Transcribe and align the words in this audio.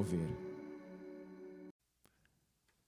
Mover. 0.00 0.26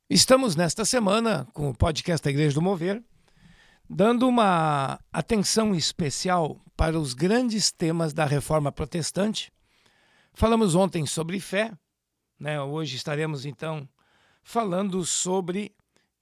Estamos 0.08 0.56
nesta 0.56 0.82
semana 0.82 1.46
com 1.52 1.68
o 1.68 1.76
podcast 1.76 2.24
da 2.24 2.30
Igreja 2.30 2.54
do 2.54 2.62
Mover, 2.62 3.04
dando 3.86 4.26
uma 4.26 4.98
atenção 5.12 5.74
especial 5.74 6.58
para 6.74 6.98
os 6.98 7.12
grandes 7.12 7.70
temas 7.70 8.14
da 8.14 8.24
reforma 8.24 8.72
protestante. 8.72 9.52
Falamos 10.32 10.74
ontem 10.74 11.04
sobre 11.04 11.38
fé, 11.38 11.70
né? 12.40 12.58
hoje 12.62 12.96
estaremos 12.96 13.44
então 13.44 13.86
falando 14.42 15.04
sobre 15.04 15.70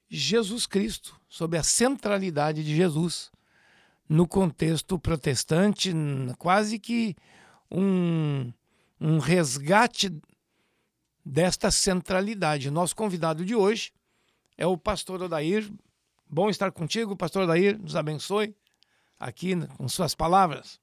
Jesus 0.08 0.66
Cristo, 0.66 1.20
sobre 1.28 1.56
a 1.56 1.62
centralidade 1.62 2.64
de 2.64 2.74
Jesus 2.74 3.30
no 4.08 4.26
contexto 4.26 4.98
protestante, 4.98 5.92
quase 6.36 6.80
que 6.80 7.14
um, 7.70 8.52
um 9.00 9.18
resgate 9.18 10.20
desta 11.30 11.70
centralidade. 11.70 12.70
Nosso 12.72 12.96
convidado 12.96 13.44
de 13.44 13.54
hoje 13.54 13.92
é 14.58 14.66
o 14.66 14.76
pastor 14.76 15.22
Odair. 15.22 15.70
Bom 16.28 16.50
estar 16.50 16.72
contigo, 16.72 17.16
pastor 17.16 17.44
Odair, 17.44 17.80
nos 17.80 17.94
abençoe 17.94 18.54
aqui 19.18 19.54
com 19.76 19.88
suas 19.88 20.12
palavras. 20.12 20.80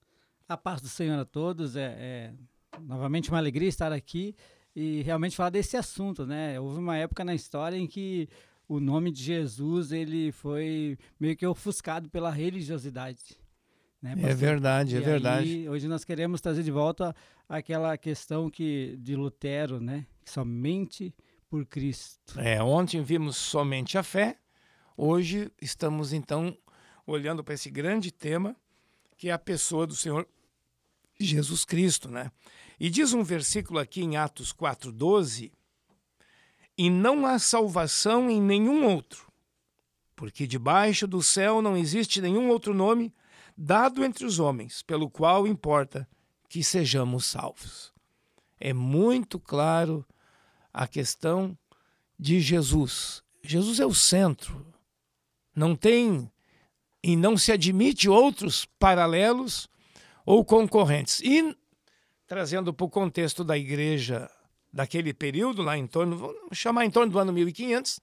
A 0.48 0.56
paz 0.56 0.82
do 0.82 0.88
Senhor 0.88 1.20
a 1.20 1.26
todos, 1.26 1.76
é, 1.76 1.96
é 2.00 2.34
novamente 2.80 3.30
uma 3.30 3.38
alegria 3.38 3.68
estar 3.68 3.92
aqui 3.92 4.36
e 4.74 5.02
realmente 5.02 5.36
falar 5.36 5.50
desse 5.50 5.76
assunto, 5.76 6.26
né? 6.26 6.58
Houve 6.58 6.80
uma 6.80 6.96
época 6.96 7.26
na 7.26 7.36
história 7.36 7.76
em 7.76 7.86
que 7.86 8.30
o 8.70 8.80
nome 8.80 9.12
de 9.12 9.22
Jesus 9.22 9.92
ele 9.92 10.32
foi 10.32 10.98
meio 11.20 11.36
que 11.36 11.46
ofuscado 11.46 12.10
pela 12.10 12.32
religiosidade. 12.32 13.20
Né, 14.02 14.16
é 14.18 14.34
verdade, 14.34 14.96
é 14.96 15.00
verdade. 15.00 15.50
Aí, 15.50 15.70
hoje 15.70 15.88
nós 15.88 16.04
queremos 16.04 16.40
trazer 16.40 16.64
de 16.64 16.72
volta 16.72 17.16
aquela 17.50 17.98
questão 17.98 18.50
que 18.50 18.96
de 19.00 19.16
Lutero, 19.16 19.80
né? 19.80 20.06
Somente 20.24 21.14
por 21.50 21.66
Cristo. 21.66 22.40
É, 22.40 22.62
ontem 22.62 23.02
vimos 23.02 23.38
somente 23.38 23.98
a 23.98 24.04
fé. 24.04 24.38
Hoje 24.96 25.52
estamos 25.62 26.14
então 26.14 26.56
olhando 27.06 27.44
para 27.44 27.54
esse 27.54 27.70
grande 27.70 28.12
tema 28.12 28.56
que 29.18 29.30
é 29.30 29.32
a 29.32 29.40
pessoa 29.40 29.88
do 29.88 29.96
Senhor 29.96 30.28
Jesus 31.20 31.66
Cristo, 31.66 32.10
né? 32.10 32.32
E 32.80 32.90
diz 32.90 33.14
um 33.14 33.24
versículo 33.24 33.80
aqui 33.80 34.02
em 34.04 34.16
Atos 34.16 34.54
4:12, 34.54 35.52
e 36.78 36.90
não 36.92 37.26
há 37.26 37.40
salvação 37.40 38.30
em 38.30 38.40
nenhum 38.40 38.86
outro, 38.86 39.32
porque 40.16 40.46
debaixo 40.46 41.08
do 41.08 41.24
céu 41.24 41.60
não 41.60 41.76
existe 41.76 42.22
nenhum 42.22 42.50
outro 42.50 42.74
nome 42.74 43.12
dado 43.58 44.06
entre 44.06 44.26
os 44.26 44.38
homens, 44.38 44.84
pelo 44.84 45.10
qual 45.10 45.48
importa 45.48 46.08
que 46.48 46.64
sejamos 46.64 47.26
salvos. 47.26 47.92
É 48.60 48.72
muito 48.72 49.40
claro 49.40 50.06
a 50.72 50.88
questão 50.88 51.58
de 52.20 52.40
Jesus. 52.40 53.24
Jesus 53.44 53.80
é 53.80 53.86
o 53.86 53.94
centro. 53.94 54.66
Não 55.56 55.76
tem 55.76 56.32
e 57.04 57.16
não 57.16 57.38
se 57.38 57.52
admite 57.52 58.08
outros 58.08 58.66
paralelos 58.78 59.68
ou 60.26 60.46
concorrentes. 60.46 61.20
E 61.22 61.56
trazendo 62.28 62.74
para 62.74 62.86
o 62.86 62.90
contexto 62.90 63.44
da 63.44 63.58
igreja 63.58 64.30
daquele 64.72 65.14
período, 65.14 65.62
lá 65.62 65.78
em 65.78 65.88
torno, 65.88 66.18
vamos 66.18 66.58
chamar 66.58 66.86
em 66.86 66.92
torno 66.92 67.12
do 67.12 67.20
ano 67.20 67.34
1500, 67.34 68.00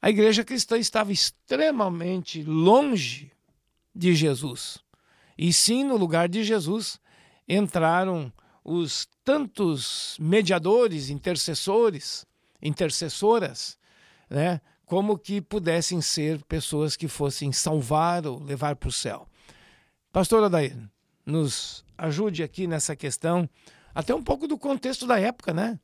a 0.00 0.10
igreja 0.10 0.44
cristã 0.44 0.78
estava 0.78 1.10
extremamente 1.10 2.42
longe 2.42 3.32
de 3.96 4.14
Jesus. 4.14 4.78
E 5.38 5.52
sim, 5.52 5.84
no 5.84 5.96
lugar 5.96 6.28
de 6.28 6.44
Jesus 6.44 7.00
entraram 7.48 8.32
os 8.64 9.08
tantos 9.24 10.16
mediadores, 10.20 11.08
intercessores, 11.08 12.26
intercessoras, 12.60 13.78
né, 14.28 14.60
como 14.84 15.18
que 15.18 15.40
pudessem 15.40 16.00
ser 16.00 16.42
pessoas 16.44 16.96
que 16.96 17.08
fossem 17.08 17.52
salvar 17.52 18.26
ou 18.26 18.42
levar 18.42 18.76
para 18.76 18.88
o 18.88 18.92
céu. 18.92 19.28
Pastor 20.12 20.44
Adair, 20.44 20.76
nos 21.24 21.84
ajude 21.98 22.42
aqui 22.42 22.66
nessa 22.66 22.94
questão, 22.94 23.48
até 23.94 24.14
um 24.14 24.22
pouco 24.22 24.46
do 24.46 24.58
contexto 24.58 25.06
da 25.06 25.18
época, 25.18 25.52
né? 25.52 25.78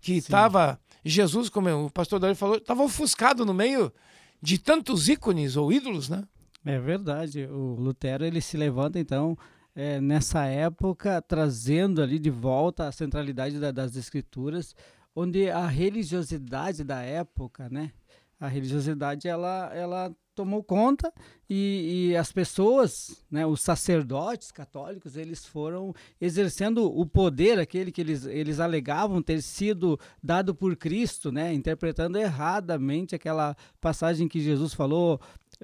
Que 0.00 0.14
estava 0.14 0.80
Jesus, 1.04 1.48
como 1.48 1.86
o 1.86 1.90
pastor 1.90 2.16
Adair 2.16 2.36
falou, 2.36 2.56
estava 2.56 2.82
ofuscado 2.82 3.44
no 3.44 3.54
meio 3.54 3.92
de 4.40 4.58
tantos 4.58 5.08
ícones 5.08 5.56
ou 5.56 5.72
ídolos, 5.72 6.08
né? 6.08 6.24
É 6.66 6.80
verdade. 6.80 7.46
O 7.46 7.76
Lutero 7.76 8.24
ele 8.24 8.40
se 8.40 8.56
levanta 8.56 8.98
então 8.98 9.38
é, 9.72 10.00
nessa 10.00 10.46
época 10.46 11.22
trazendo 11.22 12.02
ali 12.02 12.18
de 12.18 12.28
volta 12.28 12.88
a 12.88 12.92
centralidade 12.92 13.60
da, 13.60 13.70
das 13.70 13.94
escrituras, 13.94 14.74
onde 15.14 15.48
a 15.48 15.66
religiosidade 15.68 16.82
da 16.82 17.00
época, 17.02 17.68
né? 17.70 17.92
A 18.40 18.48
religiosidade 18.48 19.28
ela 19.28 19.70
ela 19.72 20.14
tomou 20.36 20.62
conta 20.62 21.10
e, 21.48 22.10
e, 22.10 22.16
as 22.16 22.30
pessoas, 22.30 23.24
né, 23.30 23.46
os 23.46 23.62
sacerdotes 23.62 24.52
católicos, 24.52 25.16
eles 25.16 25.46
foram 25.46 25.94
exercendo 26.20 26.84
o 26.84 27.06
poder, 27.06 27.58
aquele 27.58 27.90
que 27.90 28.02
eles, 28.02 28.26
eles 28.26 28.60
alegavam 28.60 29.22
ter 29.22 29.40
sido 29.40 29.98
dado 30.22 30.54
por 30.54 30.76
Cristo, 30.76 31.32
né, 31.32 31.54
interpretando 31.54 32.18
erradamente 32.18 33.14
aquela 33.14 33.56
passagem 33.80 34.28
que 34.28 34.40
Jesus 34.40 34.74
falou 34.74 35.18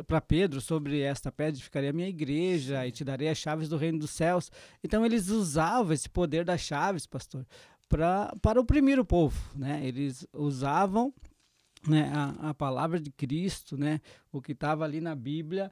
para 0.06 0.20
Pedro 0.20 0.60
sobre 0.60 1.00
esta 1.00 1.30
pedra 1.30 1.60
ficaria 1.60 1.90
a 1.90 1.92
minha 1.92 2.08
igreja 2.08 2.86
e 2.86 2.90
te 2.90 3.04
darei 3.04 3.28
as 3.28 3.38
chaves 3.38 3.68
do 3.68 3.76
reino 3.76 3.98
dos 3.98 4.10
céus. 4.10 4.50
Então 4.82 5.04
eles 5.04 5.28
usavam 5.28 5.92
esse 5.92 6.08
poder 6.08 6.44
das 6.44 6.60
chaves, 6.60 7.06
pastor, 7.06 7.46
pra, 7.88 8.34
para 8.40 8.60
oprimir 8.60 8.98
o 8.98 9.04
povo, 9.04 9.38
né? 9.54 9.80
Eles 9.84 10.26
usavam 10.32 11.12
né, 11.86 12.10
a, 12.14 12.50
a 12.50 12.54
palavra 12.54 13.00
de 13.00 13.10
Cristo, 13.10 13.76
né, 13.76 14.00
o 14.30 14.40
que 14.40 14.52
estava 14.52 14.84
ali 14.84 15.00
na 15.00 15.14
Bíblia, 15.14 15.70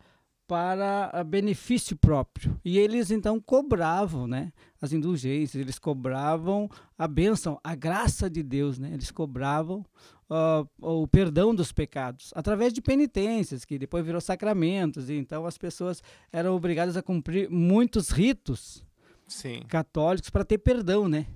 para 0.51 1.23
benefício 1.23 1.97
próprio. 1.97 2.61
E 2.65 2.77
eles 2.77 3.13
então 3.13 3.39
cobravam 3.39 4.27
né, 4.27 4.53
as 4.83 4.93
indulgências, 4.93 5.61
eles 5.61 5.79
cobravam 5.79 6.69
a 6.99 7.07
bênção, 7.07 7.61
a 7.63 7.77
graça 7.77 8.29
de 8.29 8.43
Deus, 8.43 8.77
né? 8.77 8.91
eles 8.93 9.13
cobravam 9.13 9.87
uh, 10.29 10.69
o 10.81 11.07
perdão 11.07 11.55
dos 11.55 11.71
pecados 11.71 12.33
através 12.35 12.73
de 12.73 12.83
penitências, 12.83 13.65
que 13.65 13.79
depois 13.79 14.05
virou 14.05 14.21
sacramentos. 14.21 15.09
E 15.09 15.15
então 15.15 15.47
as 15.47 15.57
pessoas 15.57 16.03
eram 16.33 16.57
obrigadas 16.57 16.97
a 16.97 17.03
cumprir 17.03 17.49
muitos 17.49 18.11
ritos 18.11 18.85
Sim. 19.29 19.63
católicos 19.69 20.31
para 20.31 20.45
ter 20.45 20.59
perdão, 20.59 21.09
né? 21.09 21.27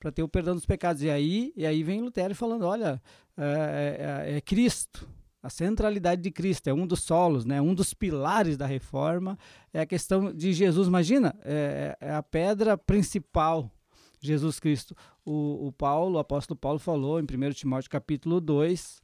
para 0.00 0.10
ter 0.10 0.24
o 0.24 0.28
perdão 0.28 0.56
dos 0.56 0.66
pecados. 0.66 1.00
E 1.00 1.08
aí, 1.08 1.52
e 1.56 1.64
aí 1.64 1.84
vem 1.84 2.02
Lutero 2.02 2.34
falando, 2.34 2.66
olha, 2.66 3.00
é, 3.38 4.26
é, 4.32 4.36
é, 4.36 4.40
Cristo, 4.40 5.08
a 5.44 5.50
centralidade 5.50 6.22
de 6.22 6.30
Cristo, 6.30 6.68
é 6.68 6.72
um 6.72 6.86
dos 6.86 7.02
solos, 7.02 7.44
né, 7.44 7.60
um 7.60 7.74
dos 7.74 7.92
pilares 7.92 8.56
da 8.56 8.64
reforma, 8.64 9.38
é 9.74 9.80
a 9.82 9.86
questão 9.86 10.32
de 10.32 10.54
Jesus. 10.54 10.88
Imagina, 10.88 11.36
é, 11.44 11.94
é 12.00 12.14
a 12.14 12.22
pedra 12.22 12.78
principal, 12.78 13.70
Jesus 14.18 14.58
Cristo. 14.58 14.96
O, 15.22 15.66
o 15.66 15.72
Paulo, 15.72 16.16
o 16.16 16.18
apóstolo 16.18 16.58
Paulo 16.58 16.78
falou 16.78 17.20
em 17.20 17.24
1 17.24 17.52
Timóteo 17.52 17.90
capítulo 17.90 18.40
2, 18.40 19.02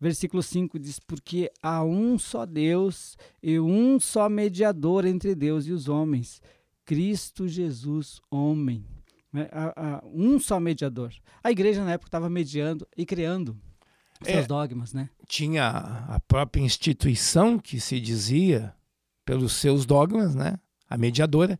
versículo 0.00 0.42
5 0.42 0.78
diz: 0.78 0.98
Porque 0.98 1.52
há 1.62 1.84
um 1.84 2.18
só 2.18 2.46
Deus 2.46 3.18
e 3.42 3.60
um 3.60 4.00
só 4.00 4.30
mediador 4.30 5.04
entre 5.04 5.34
Deus 5.34 5.66
e 5.66 5.72
os 5.72 5.90
homens, 5.90 6.40
Cristo 6.86 7.46
Jesus, 7.46 8.18
homem 8.30 8.82
a, 9.50 10.02
um 10.06 10.38
só 10.38 10.58
mediador. 10.58 11.12
A 11.42 11.50
igreja 11.50 11.84
na 11.84 11.92
época 11.92 12.08
estava 12.08 12.28
mediando 12.28 12.86
e 12.96 13.04
criando 13.04 13.58
seus 14.30 14.44
é, 14.44 14.46
dogmas, 14.46 14.92
né? 14.92 15.08
Tinha 15.26 15.68
a 16.08 16.20
própria 16.20 16.60
instituição 16.60 17.58
que 17.58 17.80
se 17.80 18.00
dizia 18.00 18.74
pelos 19.24 19.54
seus 19.54 19.86
dogmas, 19.86 20.34
né? 20.34 20.58
A 20.88 20.96
mediadora. 20.96 21.58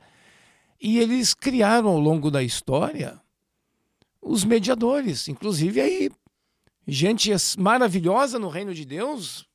E 0.81 0.99
eles 0.99 1.35
criaram 1.35 1.89
ao 1.89 1.99
longo 1.99 2.31
da 2.31 2.43
história 2.43 3.21
os 4.21 4.45
mediadores, 4.45 5.29
inclusive 5.29 5.81
aí 5.81 6.11
gente 6.87 7.31
maravilhosa 7.59 8.39
no 8.39 8.49
reino 8.49 8.75
de 8.75 8.85
Deus, 8.85 9.47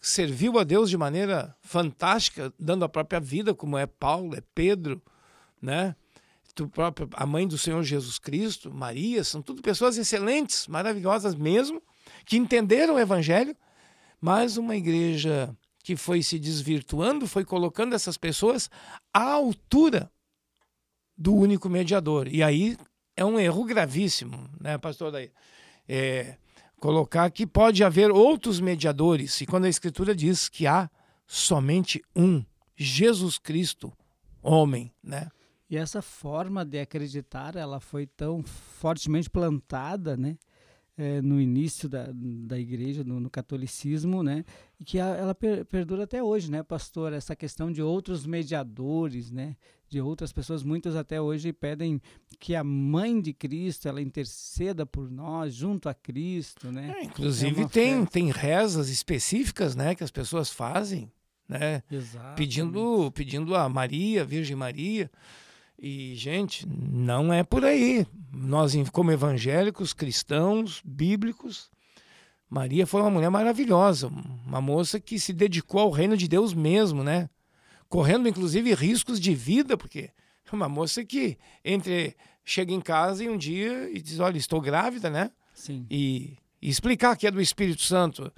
serviu 0.00 0.58
a 0.58 0.64
Deus 0.64 0.90
de 0.90 0.96
maneira 0.96 1.56
fantástica, 1.60 2.52
dando 2.58 2.84
a 2.84 2.88
própria 2.88 3.20
vida, 3.20 3.54
como 3.54 3.78
é 3.78 3.86
Paulo, 3.86 4.34
é 4.34 4.42
Pedro, 4.54 5.02
né? 5.60 5.94
próprio, 6.72 7.08
a 7.12 7.26
mãe 7.26 7.46
do 7.46 7.58
Senhor 7.58 7.82
Jesus 7.82 8.18
Cristo, 8.18 8.72
Maria, 8.72 9.22
são 9.22 9.42
tudo 9.42 9.60
pessoas 9.60 9.98
excelentes, 9.98 10.66
maravilhosas 10.66 11.34
mesmo, 11.34 11.82
que 12.26 12.36
entenderam 12.36 12.96
o 12.96 12.98
Evangelho, 12.98 13.56
mas 14.20 14.56
uma 14.56 14.76
igreja 14.76 15.56
que 15.82 15.94
foi 15.94 16.20
se 16.20 16.38
desvirtuando, 16.38 17.28
foi 17.28 17.44
colocando 17.44 17.94
essas 17.94 18.16
pessoas 18.16 18.68
à 19.14 19.22
altura 19.22 20.10
do 21.16 21.32
único 21.32 21.68
mediador. 21.68 22.26
E 22.26 22.42
aí 22.42 22.76
é 23.16 23.24
um 23.24 23.38
erro 23.38 23.64
gravíssimo, 23.64 24.50
né, 24.60 24.76
pastor? 24.76 25.12
Daí, 25.12 25.30
é, 25.88 26.36
colocar 26.80 27.30
que 27.30 27.46
pode 27.46 27.84
haver 27.84 28.10
outros 28.10 28.58
mediadores, 28.58 29.40
e 29.40 29.46
quando 29.46 29.66
a 29.66 29.68
Escritura 29.68 30.14
diz 30.14 30.48
que 30.48 30.66
há 30.66 30.90
somente 31.24 32.02
um, 32.14 32.44
Jesus 32.74 33.38
Cristo, 33.38 33.92
homem, 34.42 34.92
né? 35.02 35.28
E 35.70 35.76
essa 35.76 36.02
forma 36.02 36.64
de 36.64 36.78
acreditar, 36.78 37.56
ela 37.56 37.80
foi 37.80 38.06
tão 38.06 38.42
fortemente 38.42 39.30
plantada, 39.30 40.16
né? 40.16 40.36
É, 40.98 41.20
no 41.20 41.38
início 41.38 41.90
da, 41.90 42.08
da 42.10 42.58
igreja, 42.58 43.04
no, 43.04 43.20
no 43.20 43.28
catolicismo, 43.28 44.22
né? 44.22 44.46
E 44.80 44.84
que 44.84 44.98
a, 44.98 45.08
ela 45.08 45.34
per, 45.34 45.66
perdura 45.66 46.04
até 46.04 46.22
hoje, 46.22 46.50
né, 46.50 46.62
pastor? 46.62 47.12
Essa 47.12 47.36
questão 47.36 47.70
de 47.70 47.82
outros 47.82 48.24
mediadores, 48.24 49.30
né? 49.30 49.56
De 49.88 50.00
outras 50.00 50.32
pessoas, 50.32 50.62
muitas 50.62 50.96
até 50.96 51.20
hoje 51.20 51.52
pedem 51.52 52.00
que 52.40 52.54
a 52.54 52.64
mãe 52.64 53.20
de 53.20 53.34
Cristo, 53.34 53.88
ela 53.88 54.00
interceda 54.00 54.86
por 54.86 55.10
nós, 55.10 55.54
junto 55.54 55.88
a 55.88 55.94
Cristo, 55.94 56.72
né? 56.72 56.94
É, 56.98 57.04
inclusive 57.04 57.62
é 57.62 57.68
tem, 57.68 58.06
tem 58.06 58.30
rezas 58.30 58.88
específicas, 58.88 59.76
né? 59.76 59.94
Que 59.94 60.02
as 60.02 60.10
pessoas 60.10 60.50
fazem, 60.50 61.12
né? 61.46 61.82
Exatamente. 61.90 62.36
Pedindo, 62.36 63.12
pedindo 63.12 63.54
a 63.54 63.68
Maria, 63.68 64.24
Virgem 64.24 64.56
Maria, 64.56 65.10
e, 65.78 66.14
gente, 66.14 66.66
não 66.66 67.32
é 67.32 67.42
por 67.42 67.64
aí. 67.64 68.06
Nós, 68.32 68.74
como 68.92 69.12
evangélicos, 69.12 69.92
cristãos, 69.92 70.80
bíblicos, 70.84 71.70
Maria 72.48 72.86
foi 72.86 73.00
uma 73.02 73.10
mulher 73.10 73.30
maravilhosa, 73.30 74.08
uma 74.46 74.60
moça 74.60 75.00
que 75.00 75.18
se 75.18 75.32
dedicou 75.32 75.80
ao 75.80 75.90
reino 75.90 76.16
de 76.16 76.28
Deus 76.28 76.54
mesmo, 76.54 77.02
né? 77.02 77.28
Correndo, 77.88 78.28
inclusive, 78.28 78.74
riscos 78.74 79.20
de 79.20 79.34
vida, 79.34 79.76
porque 79.76 80.10
é 80.50 80.54
uma 80.54 80.68
moça 80.68 81.04
que 81.04 81.36
entre 81.64 82.16
chega 82.44 82.72
em 82.72 82.80
casa 82.80 83.24
e 83.24 83.28
um 83.28 83.36
dia 83.36 83.90
e 83.90 84.00
diz: 84.00 84.18
Olha, 84.18 84.38
estou 84.38 84.60
grávida, 84.60 85.10
né? 85.10 85.30
Sim. 85.52 85.86
E, 85.90 86.36
e 86.62 86.68
explicar 86.68 87.16
que 87.16 87.26
é 87.26 87.30
do 87.30 87.40
Espírito 87.40 87.82
Santo. 87.82 88.32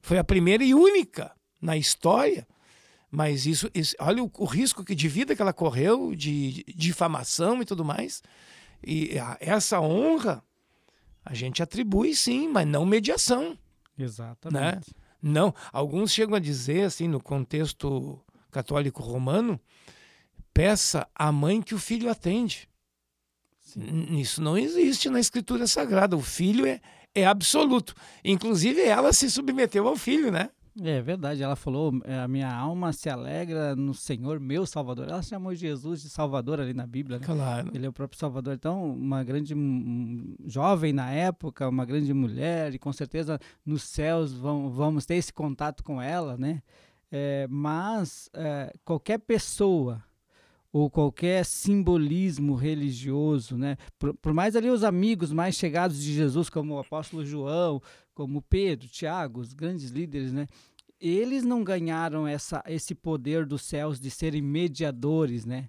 Foi 0.00 0.18
a 0.18 0.24
primeira 0.24 0.62
e 0.62 0.74
única 0.74 1.32
na 1.60 1.76
história 1.76 2.46
mas 3.10 3.46
isso, 3.46 3.70
isso 3.74 3.96
olha 3.98 4.22
o, 4.22 4.30
o, 4.38 4.44
risco 4.44 4.84
que 4.84 4.94
de 4.94 5.08
vida 5.08 5.34
que 5.34 5.40
ela 5.40 5.52
correu, 5.52 6.14
de, 6.14 6.64
de 6.64 6.64
difamação 6.74 7.62
e 7.62 7.64
tudo 7.64 7.84
mais. 7.84 8.22
E 8.84 9.18
a, 9.18 9.36
essa 9.40 9.80
honra 9.80 10.42
a 11.24 11.34
gente 11.34 11.62
atribui 11.62 12.14
sim, 12.14 12.48
mas 12.48 12.66
não 12.66 12.84
mediação. 12.84 13.58
Exatamente. 13.98 14.62
Né? 14.62 14.80
Não, 15.20 15.54
alguns 15.72 16.12
chegam 16.12 16.36
a 16.36 16.40
dizer 16.40 16.84
assim 16.84 17.08
no 17.08 17.20
contexto 17.20 18.20
católico 18.50 19.02
romano, 19.02 19.60
peça 20.54 21.08
à 21.14 21.32
mãe 21.32 21.60
que 21.60 21.74
o 21.74 21.78
filho 21.78 22.10
atende. 22.10 22.68
Sim. 23.60 24.18
Isso 24.18 24.40
não 24.40 24.56
existe 24.56 25.10
na 25.10 25.20
escritura 25.20 25.66
sagrada. 25.66 26.16
O 26.16 26.22
filho 26.22 26.66
é, 26.66 26.80
é 27.14 27.26
absoluto. 27.26 27.94
Inclusive 28.24 28.80
ela 28.82 29.12
se 29.12 29.30
submeteu 29.30 29.86
ao 29.86 29.96
filho, 29.96 30.30
né? 30.30 30.50
É 30.82 31.02
verdade, 31.02 31.42
ela 31.42 31.56
falou: 31.56 31.92
é, 32.04 32.20
a 32.20 32.28
minha 32.28 32.52
alma 32.52 32.92
se 32.92 33.08
alegra 33.08 33.74
no 33.74 33.92
Senhor, 33.92 34.38
meu 34.38 34.64
Salvador. 34.64 35.08
Ela 35.08 35.22
chamou 35.22 35.54
Jesus 35.54 36.02
de 36.02 36.08
Salvador 36.08 36.60
ali 36.60 36.72
na 36.72 36.86
Bíblia, 36.86 37.18
né? 37.18 37.26
Claro. 37.26 37.70
Ele 37.74 37.86
é 37.86 37.88
o 37.88 37.92
próprio 37.92 38.18
Salvador. 38.18 38.54
Então, 38.54 38.92
uma 38.92 39.24
grande 39.24 39.54
jovem 40.46 40.92
na 40.92 41.10
época, 41.10 41.68
uma 41.68 41.84
grande 41.84 42.12
mulher, 42.14 42.74
e 42.74 42.78
com 42.78 42.92
certeza 42.92 43.38
nos 43.64 43.82
céus 43.82 44.32
vão, 44.32 44.70
vamos 44.70 45.04
ter 45.04 45.16
esse 45.16 45.32
contato 45.32 45.82
com 45.82 46.00
ela, 46.00 46.36
né? 46.36 46.62
É, 47.10 47.46
mas 47.48 48.28
é, 48.34 48.72
qualquer 48.84 49.18
pessoa 49.18 50.04
ou 50.72 50.90
qualquer 50.90 51.44
simbolismo 51.44 52.54
religioso, 52.54 53.56
né? 53.56 53.76
Por, 53.98 54.14
por, 54.14 54.34
mais 54.34 54.54
ali 54.54 54.70
os 54.70 54.84
amigos 54.84 55.32
mais 55.32 55.54
chegados 55.56 56.00
de 56.00 56.12
Jesus, 56.12 56.50
como 56.50 56.74
o 56.74 56.78
apóstolo 56.78 57.24
João, 57.24 57.82
como 58.14 58.42
Pedro, 58.42 58.88
Tiago, 58.88 59.40
os 59.40 59.52
grandes 59.52 59.90
líderes, 59.90 60.32
né? 60.32 60.46
Eles 61.00 61.44
não 61.44 61.62
ganharam 61.62 62.26
essa, 62.26 62.62
esse 62.66 62.94
poder 62.94 63.46
dos 63.46 63.62
céus 63.62 64.00
de 64.00 64.10
serem 64.10 64.42
mediadores, 64.42 65.44
né? 65.44 65.68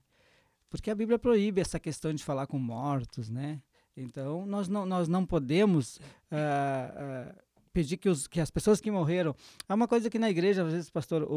Porque 0.69 0.89
a 0.89 0.95
Bíblia 0.95 1.19
proíbe 1.19 1.61
essa 1.61 1.79
questão 1.79 2.13
de 2.13 2.23
falar 2.23 2.47
com 2.47 2.57
mortos, 2.59 3.29
né? 3.29 3.61
Então, 3.95 4.45
nós 4.45 4.67
não, 4.67 4.85
nós 4.85 5.07
não 5.07 5.25
podemos 5.25 5.97
uh, 5.97 7.31
uh, 7.31 7.35
pedir 7.73 7.97
que, 7.97 8.09
os, 8.09 8.27
que 8.27 8.39
as 8.39 8.49
pessoas 8.49 8.79
que 8.79 8.89
morreram. 8.89 9.35
Há 9.67 9.73
uma 9.73 9.87
coisa 9.87 10.09
que 10.09 10.19
na 10.19 10.29
igreja, 10.29 10.63
às 10.63 10.71
vezes, 10.71 10.89
pastor, 10.89 11.27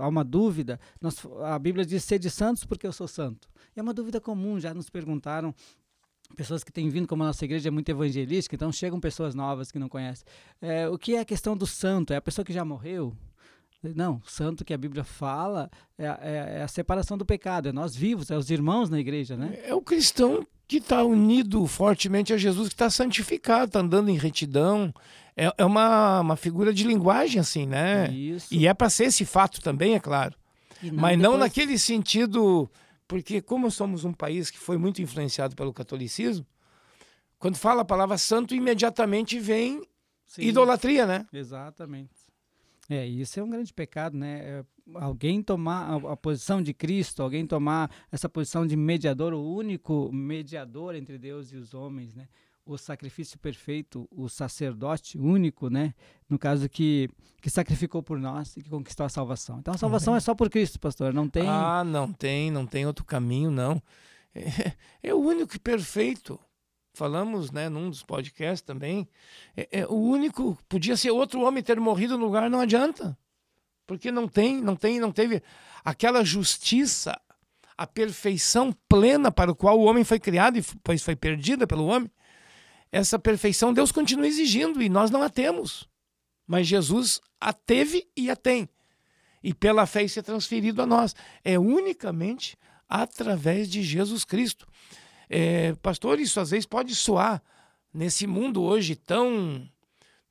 há 0.00 0.08
uma 0.08 0.24
dúvida. 0.24 0.78
Nós, 1.00 1.16
a 1.42 1.58
Bíblia 1.58 1.84
diz: 1.84 2.04
sede 2.04 2.30
santos 2.30 2.64
porque 2.64 2.86
eu 2.86 2.92
sou 2.92 3.08
santo. 3.08 3.48
E 3.74 3.80
é 3.80 3.82
uma 3.82 3.94
dúvida 3.94 4.20
comum, 4.20 4.60
já 4.60 4.74
nos 4.74 4.90
perguntaram. 4.90 5.54
Pessoas 6.36 6.64
que 6.64 6.72
têm 6.72 6.88
vindo, 6.88 7.06
como 7.06 7.22
a 7.22 7.26
nossa 7.26 7.44
igreja 7.44 7.68
é 7.68 7.70
muito 7.70 7.88
evangelística, 7.88 8.54
então 8.54 8.70
chegam 8.72 8.98
pessoas 9.00 9.34
novas 9.34 9.70
que 9.70 9.78
não 9.78 9.88
conhecem. 9.88 10.24
É, 10.60 10.88
o 10.88 10.98
que 10.98 11.14
é 11.14 11.20
a 11.20 11.24
questão 11.24 11.56
do 11.56 11.66
santo? 11.66 12.12
É 12.12 12.16
a 12.16 12.20
pessoa 12.22 12.44
que 12.44 12.52
já 12.52 12.64
morreu? 12.64 13.14
Não, 13.94 14.22
santo 14.24 14.64
que 14.64 14.72
a 14.72 14.78
Bíblia 14.78 15.04
fala 15.04 15.70
é, 15.98 16.06
é, 16.06 16.56
é, 16.58 16.62
a 16.62 16.68
separação 16.68 17.18
do 17.18 17.26
pecado, 17.26 17.68
é 17.68 17.72
nós 17.72 17.94
vivos, 17.94 18.30
é 18.30 18.36
os 18.36 18.50
irmãos 18.50 18.88
na 18.88 18.98
igreja, 18.98 19.36
né? 19.36 19.58
É 19.62 19.74
o 19.74 19.82
cristão 19.82 20.46
que 20.66 20.78
está 20.78 21.04
unido 21.04 21.66
fortemente 21.66 22.32
a 22.32 22.38
Jesus, 22.38 22.68
que 22.68 22.74
está 22.74 22.88
santificado, 22.88 23.66
está 23.66 23.80
andando 23.80 24.08
em 24.08 24.16
retidão, 24.16 24.94
é, 25.36 25.52
é 25.58 25.64
uma, 25.64 26.20
uma 26.20 26.36
figura 26.36 26.72
de 26.72 26.84
linguagem, 26.84 27.40
assim, 27.40 27.66
né? 27.66 28.10
Isso. 28.10 28.54
E 28.54 28.66
é 28.66 28.72
para 28.72 28.88
ser 28.88 29.04
esse 29.04 29.24
fato 29.24 29.60
também, 29.60 29.94
é 29.94 30.00
claro. 30.00 30.34
Não 30.82 30.94
Mas 30.94 31.18
depois... 31.18 31.32
não 31.32 31.38
naquele 31.38 31.78
sentido, 31.78 32.70
porque 33.06 33.40
como 33.40 33.70
somos 33.70 34.04
um 34.04 34.12
país 34.12 34.50
que 34.50 34.58
foi 34.58 34.78
muito 34.78 35.02
influenciado 35.02 35.54
pelo 35.54 35.72
catolicismo, 35.72 36.46
quando 37.38 37.56
fala 37.56 37.82
a 37.82 37.84
palavra 37.84 38.16
santo, 38.16 38.54
imediatamente 38.54 39.38
vem 39.38 39.82
Sim. 40.26 40.42
idolatria, 40.42 41.06
né? 41.06 41.26
Exatamente. 41.32 42.24
É, 42.88 43.06
isso 43.06 43.40
é 43.40 43.42
um 43.42 43.48
grande 43.48 43.72
pecado, 43.72 44.16
né? 44.16 44.40
É, 44.40 44.64
alguém 44.94 45.42
tomar 45.42 45.90
a, 45.90 46.12
a, 46.12 46.16
posição 46.16 46.62
de 46.62 46.74
Cristo, 46.74 47.22
alguém 47.22 47.46
tomar 47.46 47.90
essa 48.12 48.28
posição 48.28 48.66
de 48.66 48.76
mediador, 48.76 49.32
o 49.32 49.54
único 49.54 50.10
mediador 50.12 50.94
entre 50.94 51.18
Deus 51.18 51.52
e 51.52 51.56
os 51.56 51.72
homens, 51.72 52.14
né? 52.14 52.28
O 52.66 52.78
sacrifício 52.78 53.38
perfeito, 53.38 54.08
o 54.10 54.28
sacerdote 54.28 55.18
único, 55.18 55.68
né? 55.68 55.94
No 56.28 56.38
caso 56.38 56.68
que, 56.68 57.10
que 57.40 57.50
sacrificou 57.50 58.02
por 58.02 58.18
nós 58.18 58.56
e 58.56 58.62
que 58.62 58.70
conquistou 58.70 59.04
a 59.04 59.08
salvação. 59.08 59.58
Então 59.58 59.74
a 59.74 59.78
salvação 59.78 60.14
uhum. 60.14 60.16
é 60.16 60.20
só 60.20 60.34
por 60.34 60.48
Cristo, 60.48 60.80
pastor, 60.80 61.12
não 61.12 61.28
tem 61.28 61.46
Ah, 61.46 61.84
não 61.84 62.12
tem, 62.12 62.50
não 62.50 62.66
tem 62.66 62.86
outro 62.86 63.04
caminho, 63.04 63.50
não. 63.50 63.80
É, 64.36 65.10
é 65.10 65.14
o 65.14 65.18
único 65.18 65.54
e 65.54 65.60
perfeito. 65.60 66.40
Falamos, 66.92 67.52
né, 67.52 67.68
num 67.68 67.88
dos 67.88 68.02
podcasts 68.02 68.62
também. 68.62 69.08
É, 69.56 69.68
é, 69.80 69.86
o 69.86 69.94
único, 69.94 70.58
podia 70.68 70.96
ser 70.96 71.12
outro 71.12 71.40
homem 71.42 71.62
ter 71.62 71.78
morrido 71.78 72.18
no 72.18 72.24
lugar, 72.24 72.50
não 72.50 72.58
adianta. 72.58 73.16
Porque 73.86 74.10
não 74.10 74.26
tem, 74.26 74.60
não 74.60 74.74
tem, 74.74 74.98
não 74.98 75.12
teve 75.12 75.40
aquela 75.84 76.24
justiça, 76.24 77.16
a 77.78 77.86
perfeição 77.86 78.74
plena 78.88 79.30
para 79.30 79.52
o 79.52 79.54
qual 79.54 79.78
o 79.78 79.84
homem 79.84 80.02
foi 80.02 80.18
criado 80.18 80.58
e 80.58 80.64
pois 80.82 81.00
foi 81.00 81.14
perdida 81.14 81.64
pelo 81.64 81.86
homem 81.86 82.10
essa 82.94 83.18
perfeição 83.18 83.74
Deus 83.74 83.90
continua 83.90 84.28
exigindo 84.28 84.80
e 84.80 84.88
nós 84.88 85.10
não 85.10 85.20
a 85.20 85.28
temos. 85.28 85.88
Mas 86.46 86.68
Jesus 86.68 87.20
a 87.40 87.52
teve 87.52 88.06
e 88.16 88.30
a 88.30 88.36
tem. 88.36 88.68
E 89.42 89.52
pela 89.52 89.84
fé 89.84 90.04
isso 90.04 90.20
é 90.20 90.22
transferido 90.22 90.80
a 90.80 90.86
nós. 90.86 91.12
É 91.42 91.58
unicamente 91.58 92.56
através 92.88 93.68
de 93.68 93.82
Jesus 93.82 94.24
Cristo. 94.24 94.68
É, 95.28 95.74
pastor, 95.82 96.20
isso 96.20 96.38
às 96.38 96.50
vezes 96.50 96.66
pode 96.66 96.94
soar 96.94 97.42
nesse 97.92 98.28
mundo 98.28 98.62
hoje 98.62 98.94
tão, 98.94 99.68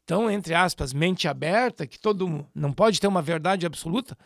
tão, 0.06 0.32
entre 0.32 0.54
aspas, 0.54 0.94
mente 0.94 1.28
aberta, 1.28 1.86
que 1.86 2.00
todo 2.00 2.48
não 2.56 2.72
pode 2.72 2.98
ter 2.98 3.08
uma 3.08 3.22
verdade 3.22 3.66
absoluta. 3.66 4.18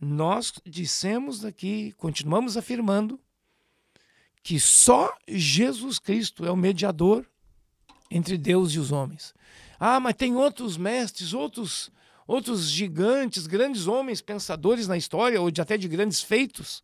Nós 0.00 0.52
dissemos 0.66 1.44
aqui, 1.44 1.92
continuamos 1.92 2.56
afirmando, 2.56 3.20
que 4.42 4.58
só 4.58 5.16
Jesus 5.28 6.00
Cristo 6.00 6.44
é 6.44 6.50
o 6.50 6.56
mediador 6.56 7.24
entre 8.10 8.38
Deus 8.38 8.72
e 8.72 8.78
os 8.78 8.92
homens. 8.92 9.34
Ah, 9.78 10.00
mas 10.00 10.14
tem 10.14 10.34
outros 10.34 10.76
mestres, 10.76 11.32
outros 11.32 11.90
outros 12.26 12.68
gigantes, 12.68 13.46
grandes 13.46 13.86
homens 13.86 14.20
pensadores 14.20 14.86
na 14.86 14.98
história 14.98 15.40
ou 15.40 15.50
de, 15.50 15.62
até 15.62 15.78
de 15.78 15.88
grandes 15.88 16.20
feitos. 16.20 16.82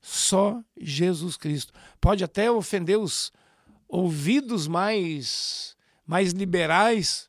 Só 0.00 0.62
Jesus 0.80 1.36
Cristo. 1.36 1.72
Pode 2.00 2.24
até 2.24 2.50
ofender 2.50 2.98
os 2.98 3.30
ouvidos 3.86 4.66
mais 4.66 5.76
mais 6.06 6.32
liberais. 6.32 7.28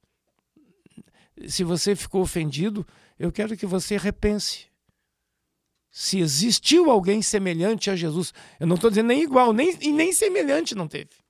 Se 1.48 1.64
você 1.64 1.96
ficou 1.96 2.22
ofendido, 2.22 2.86
eu 3.20 3.32
quero 3.32 3.58
que 3.58 3.66
você 3.66 3.98
repense. 3.98 4.68
Se 5.92 6.20
existiu 6.20 6.90
alguém 6.92 7.22
semelhante 7.22 7.90
a 7.90 7.96
Jesus, 7.96 8.34
eu 8.60 8.68
não 8.68 8.76
estou 8.76 8.90
dizendo 8.90 9.08
nem 9.08 9.24
igual, 9.24 9.54
nem, 9.54 9.78
e 9.82 9.92
nem 9.94 10.12
semelhante 10.12 10.76
não 10.76 10.88
teve 10.88 11.25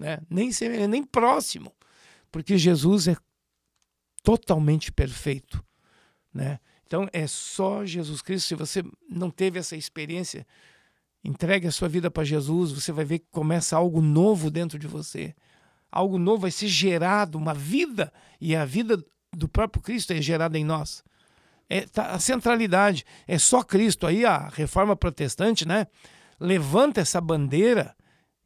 né? 0.00 0.18
nem, 0.28 0.50
nem 0.88 1.04
próximo, 1.04 1.72
porque 2.32 2.56
Jesus 2.56 3.06
é 3.06 3.16
totalmente 4.22 4.90
perfeito. 4.90 5.62
Né? 6.32 6.58
Então 6.86 7.08
é 7.12 7.26
só 7.26 7.84
Jesus 7.84 8.22
Cristo. 8.22 8.48
Se 8.48 8.54
você 8.54 8.82
não 9.08 9.30
teve 9.30 9.58
essa 9.58 9.76
experiência, 9.76 10.46
entregue 11.22 11.66
a 11.66 11.72
sua 11.72 11.88
vida 11.88 12.10
para 12.10 12.24
Jesus, 12.24 12.72
você 12.72 12.90
vai 12.90 13.04
ver 13.04 13.20
que 13.20 13.28
começa 13.30 13.76
algo 13.76 14.00
novo 14.00 14.50
dentro 14.50 14.78
de 14.78 14.86
você. 14.86 15.34
Algo 15.92 16.18
novo 16.18 16.42
vai 16.42 16.50
ser 16.50 16.68
gerado, 16.68 17.36
uma 17.36 17.52
vida, 17.52 18.12
e 18.40 18.54
a 18.54 18.64
vida 18.64 19.04
do 19.32 19.48
próprio 19.48 19.82
Cristo 19.82 20.12
é 20.12 20.22
gerada 20.22 20.58
em 20.58 20.64
nós. 20.64 21.02
É, 21.68 21.82
tá, 21.82 22.12
a 22.12 22.18
centralidade 22.18 23.04
é 23.26 23.38
só 23.38 23.62
Cristo. 23.62 24.06
Aí 24.06 24.24
a 24.24 24.48
reforma 24.48 24.96
protestante, 24.96 25.66
né? 25.66 25.86
levanta 26.40 27.00
essa 27.02 27.20
bandeira 27.20 27.94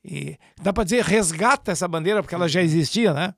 e 0.04 0.36
dá 0.62 0.72
para 0.72 0.84
dizer 0.84 1.02
resgata 1.02 1.72
essa 1.72 1.88
bandeira 1.88 2.22
porque 2.22 2.34
ela 2.34 2.48
já 2.48 2.62
existia, 2.62 3.14
né? 3.14 3.34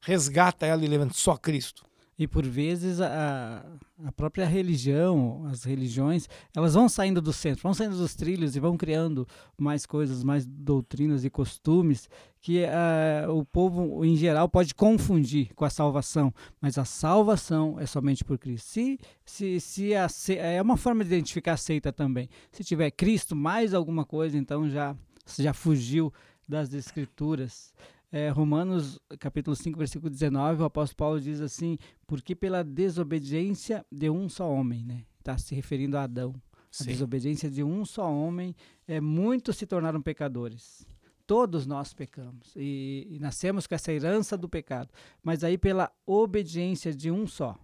Resgata 0.00 0.64
ela 0.64 0.82
e 0.84 0.88
levanta 0.88 1.12
só 1.14 1.36
Cristo. 1.36 1.84
E 2.18 2.26
por 2.26 2.44
vezes 2.46 3.00
a, 3.00 3.64
a 4.04 4.12
própria 4.12 4.44
religião, 4.44 5.46
as 5.50 5.64
religiões, 5.64 6.28
elas 6.54 6.74
vão 6.74 6.86
saindo 6.86 7.20
do 7.20 7.32
centro, 7.32 7.62
vão 7.62 7.72
saindo 7.72 7.96
dos 7.96 8.14
trilhos 8.14 8.54
e 8.54 8.60
vão 8.60 8.76
criando 8.76 9.26
mais 9.56 9.86
coisas, 9.86 10.22
mais 10.22 10.44
doutrinas 10.44 11.24
e 11.24 11.30
costumes 11.30 12.10
que 12.38 12.62
uh, 12.64 13.32
o 13.32 13.42
povo 13.42 14.04
em 14.04 14.16
geral 14.16 14.50
pode 14.50 14.74
confundir 14.74 15.54
com 15.54 15.64
a 15.64 15.70
salvação, 15.70 16.30
mas 16.60 16.76
a 16.76 16.84
salvação 16.84 17.80
é 17.80 17.86
somente 17.86 18.22
por 18.22 18.38
Cristo. 18.38 18.68
Se, 18.68 18.98
se, 19.24 19.60
se 19.60 19.94
a, 19.94 20.06
é 20.36 20.60
uma 20.60 20.76
forma 20.76 21.02
de 21.02 21.08
identificar 21.08 21.54
a 21.54 21.58
seita 21.58 21.90
também. 21.90 22.28
Se 22.52 22.62
tiver 22.62 22.90
Cristo 22.90 23.34
mais 23.34 23.72
alguma 23.72 24.04
coisa, 24.04 24.36
então 24.36 24.68
já 24.68 24.94
já 25.38 25.52
fugiu 25.52 26.12
das 26.48 26.72
escrituras. 26.72 27.72
É, 28.12 28.28
Romanos 28.28 28.98
capítulo 29.20 29.54
5, 29.54 29.78
versículo 29.78 30.10
19, 30.10 30.62
o 30.62 30.64
apóstolo 30.64 30.96
Paulo 30.96 31.20
diz 31.20 31.40
assim, 31.40 31.78
porque 32.06 32.34
pela 32.34 32.64
desobediência 32.64 33.86
de 33.90 34.10
um 34.10 34.28
só 34.28 34.50
homem, 34.50 34.84
né? 34.84 35.04
Está 35.18 35.38
se 35.38 35.54
referindo 35.54 35.96
a 35.96 36.02
Adão. 36.02 36.34
A 36.80 36.84
desobediência 36.84 37.50
de 37.50 37.64
um 37.64 37.84
só 37.84 38.12
homem, 38.12 38.54
é, 38.86 39.00
muitos 39.00 39.56
se 39.56 39.66
tornaram 39.66 40.00
pecadores. 40.00 40.86
Todos 41.26 41.66
nós 41.66 41.92
pecamos 41.92 42.52
e, 42.56 43.06
e 43.10 43.18
nascemos 43.20 43.66
com 43.66 43.74
essa 43.74 43.92
herança 43.92 44.36
do 44.36 44.48
pecado. 44.48 44.90
Mas 45.22 45.44
aí 45.44 45.58
pela 45.58 45.92
obediência 46.06 46.92
de 46.92 47.10
um 47.10 47.26
só, 47.26 47.56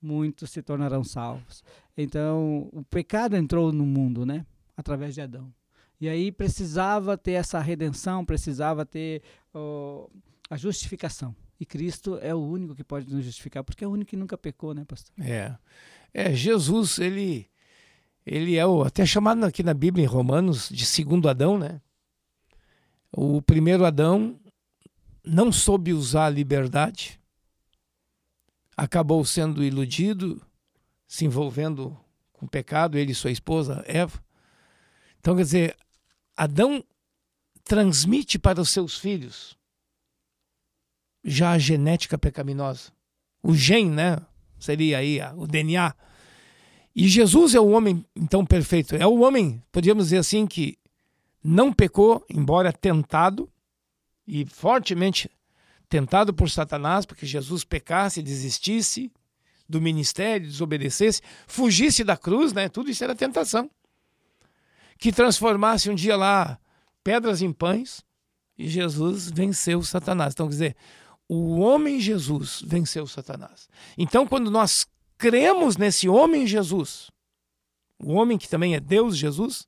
muitos 0.00 0.50
se 0.50 0.62
tornarão 0.62 1.02
salvos. 1.02 1.62
Então, 1.96 2.68
o 2.72 2.84
pecado 2.84 3.36
entrou 3.36 3.72
no 3.72 3.84
mundo, 3.84 4.24
né? 4.24 4.46
Através 4.76 5.14
de 5.14 5.20
Adão. 5.20 5.52
E 6.00 6.08
aí 6.08 6.30
precisava 6.30 7.16
ter 7.16 7.32
essa 7.32 7.58
redenção, 7.58 8.24
precisava 8.24 8.86
ter 8.86 9.22
oh, 9.52 10.08
a 10.48 10.56
justificação. 10.56 11.34
E 11.60 11.66
Cristo 11.66 12.18
é 12.22 12.32
o 12.34 12.38
único 12.38 12.74
que 12.74 12.84
pode 12.84 13.12
nos 13.12 13.24
justificar, 13.24 13.64
porque 13.64 13.82
é 13.82 13.86
o 13.86 13.90
único 13.90 14.10
que 14.10 14.16
nunca 14.16 14.38
pecou, 14.38 14.72
né, 14.72 14.84
pastor? 14.84 15.12
É. 15.20 15.56
É, 16.14 16.32
Jesus, 16.32 16.98
ele 16.98 17.48
ele 18.24 18.56
é 18.56 18.66
o, 18.66 18.82
até 18.82 19.06
chamado 19.06 19.42
aqui 19.44 19.62
na 19.62 19.72
Bíblia 19.72 20.04
em 20.04 20.08
Romanos 20.08 20.68
de 20.68 20.84
segundo 20.84 21.28
Adão, 21.28 21.58
né? 21.58 21.80
O 23.10 23.40
primeiro 23.40 23.86
Adão 23.86 24.38
não 25.24 25.50
soube 25.50 25.94
usar 25.94 26.26
a 26.26 26.30
liberdade, 26.30 27.18
acabou 28.76 29.24
sendo 29.24 29.64
iludido, 29.64 30.42
se 31.06 31.24
envolvendo 31.24 31.98
com 32.32 32.46
pecado, 32.46 32.98
ele 32.98 33.12
e 33.12 33.14
sua 33.14 33.30
esposa 33.30 33.82
Eva. 33.86 34.22
Então, 35.18 35.34
quer 35.34 35.42
dizer, 35.42 35.76
Adão 36.38 36.84
transmite 37.64 38.38
para 38.38 38.60
os 38.60 38.70
seus 38.70 38.96
filhos 38.96 39.58
já 41.24 41.50
a 41.50 41.58
genética 41.58 42.16
pecaminosa. 42.16 42.92
O 43.42 43.54
gene, 43.54 43.90
né? 43.90 44.18
Seria 44.56 44.98
aí 44.98 45.18
o 45.36 45.48
DNA. 45.48 45.92
E 46.94 47.08
Jesus 47.08 47.56
é 47.56 47.60
o 47.60 47.70
homem, 47.70 48.04
então, 48.14 48.46
perfeito. 48.46 48.94
É 48.94 49.04
o 49.04 49.18
homem, 49.18 49.60
podríamos 49.72 50.06
dizer 50.06 50.18
assim, 50.18 50.46
que 50.46 50.78
não 51.42 51.72
pecou, 51.72 52.24
embora 52.30 52.72
tentado, 52.72 53.50
e 54.24 54.46
fortemente 54.46 55.28
tentado 55.88 56.32
por 56.32 56.48
Satanás, 56.48 57.04
porque 57.04 57.26
Jesus 57.26 57.64
pecasse, 57.64 58.22
desistisse 58.22 59.10
do 59.68 59.80
ministério, 59.80 60.46
desobedecesse, 60.46 61.20
fugisse 61.48 62.04
da 62.04 62.16
cruz, 62.16 62.52
né? 62.52 62.68
Tudo 62.68 62.90
isso 62.90 63.02
era 63.02 63.14
tentação 63.14 63.68
que 64.98 65.12
transformasse 65.12 65.88
um 65.88 65.94
dia 65.94 66.16
lá 66.16 66.58
pedras 67.04 67.40
em 67.40 67.52
pães 67.52 68.04
e 68.58 68.68
Jesus 68.68 69.30
venceu 69.30 69.82
Satanás. 69.82 70.34
Então, 70.34 70.46
quer 70.46 70.52
dizer, 70.52 70.76
o 71.28 71.60
homem 71.60 72.00
Jesus 72.00 72.62
venceu 72.66 73.06
Satanás. 73.06 73.68
Então, 73.96 74.26
quando 74.26 74.50
nós 74.50 74.86
cremos 75.16 75.76
nesse 75.76 76.08
homem 76.08 76.46
Jesus, 76.46 77.10
o 77.98 78.14
homem 78.14 78.36
que 78.36 78.48
também 78.48 78.74
é 78.74 78.80
Deus 78.80 79.16
Jesus, 79.16 79.66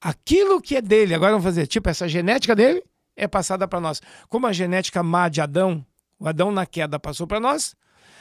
aquilo 0.00 0.60
que 0.60 0.76
é 0.76 0.82
dele, 0.82 1.14
agora 1.14 1.32
vamos 1.32 1.44
fazer, 1.44 1.66
tipo, 1.66 1.88
essa 1.88 2.06
genética 2.06 2.54
dele 2.54 2.82
é 3.16 3.26
passada 3.26 3.66
para 3.66 3.80
nós. 3.80 4.02
Como 4.28 4.46
a 4.46 4.52
genética 4.52 5.02
má 5.02 5.28
de 5.28 5.40
Adão, 5.40 5.84
o 6.18 6.28
Adão 6.28 6.52
na 6.52 6.66
queda 6.66 6.98
passou 6.98 7.26
para 7.26 7.40
nós, 7.40 7.74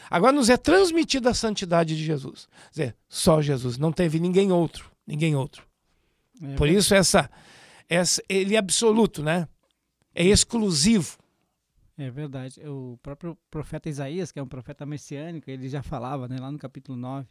agora 0.09 0.31
nos 0.31 0.49
é 0.49 0.55
transmitida 0.55 1.31
a 1.31 1.33
santidade 1.33 1.97
de 1.97 2.03
Jesus. 2.03 2.47
Quer 2.65 2.69
dizer, 2.71 2.95
só 3.09 3.41
Jesus, 3.41 3.77
não 3.77 3.91
teve 3.91 4.19
ninguém 4.19 4.51
outro, 4.51 4.91
ninguém 5.05 5.35
outro. 5.35 5.73
É 6.41 6.55
Por 6.55 6.67
isso 6.67 6.93
essa, 6.95 7.29
essa, 7.87 8.21
ele 8.27 8.55
é 8.55 8.57
absoluto, 8.57 9.21
né? 9.21 9.47
É 10.13 10.23
exclusivo. 10.25 11.17
É 11.97 12.09
verdade. 12.09 12.59
O 12.67 12.97
próprio 13.01 13.37
profeta 13.51 13.89
Isaías, 13.89 14.31
que 14.31 14.39
é 14.39 14.43
um 14.43 14.47
profeta 14.47 14.85
messiânico, 14.85 15.49
ele 15.49 15.69
já 15.69 15.83
falava, 15.83 16.27
né, 16.27 16.37
lá 16.39 16.51
no 16.51 16.57
capítulo 16.57 16.97
9, 16.97 17.27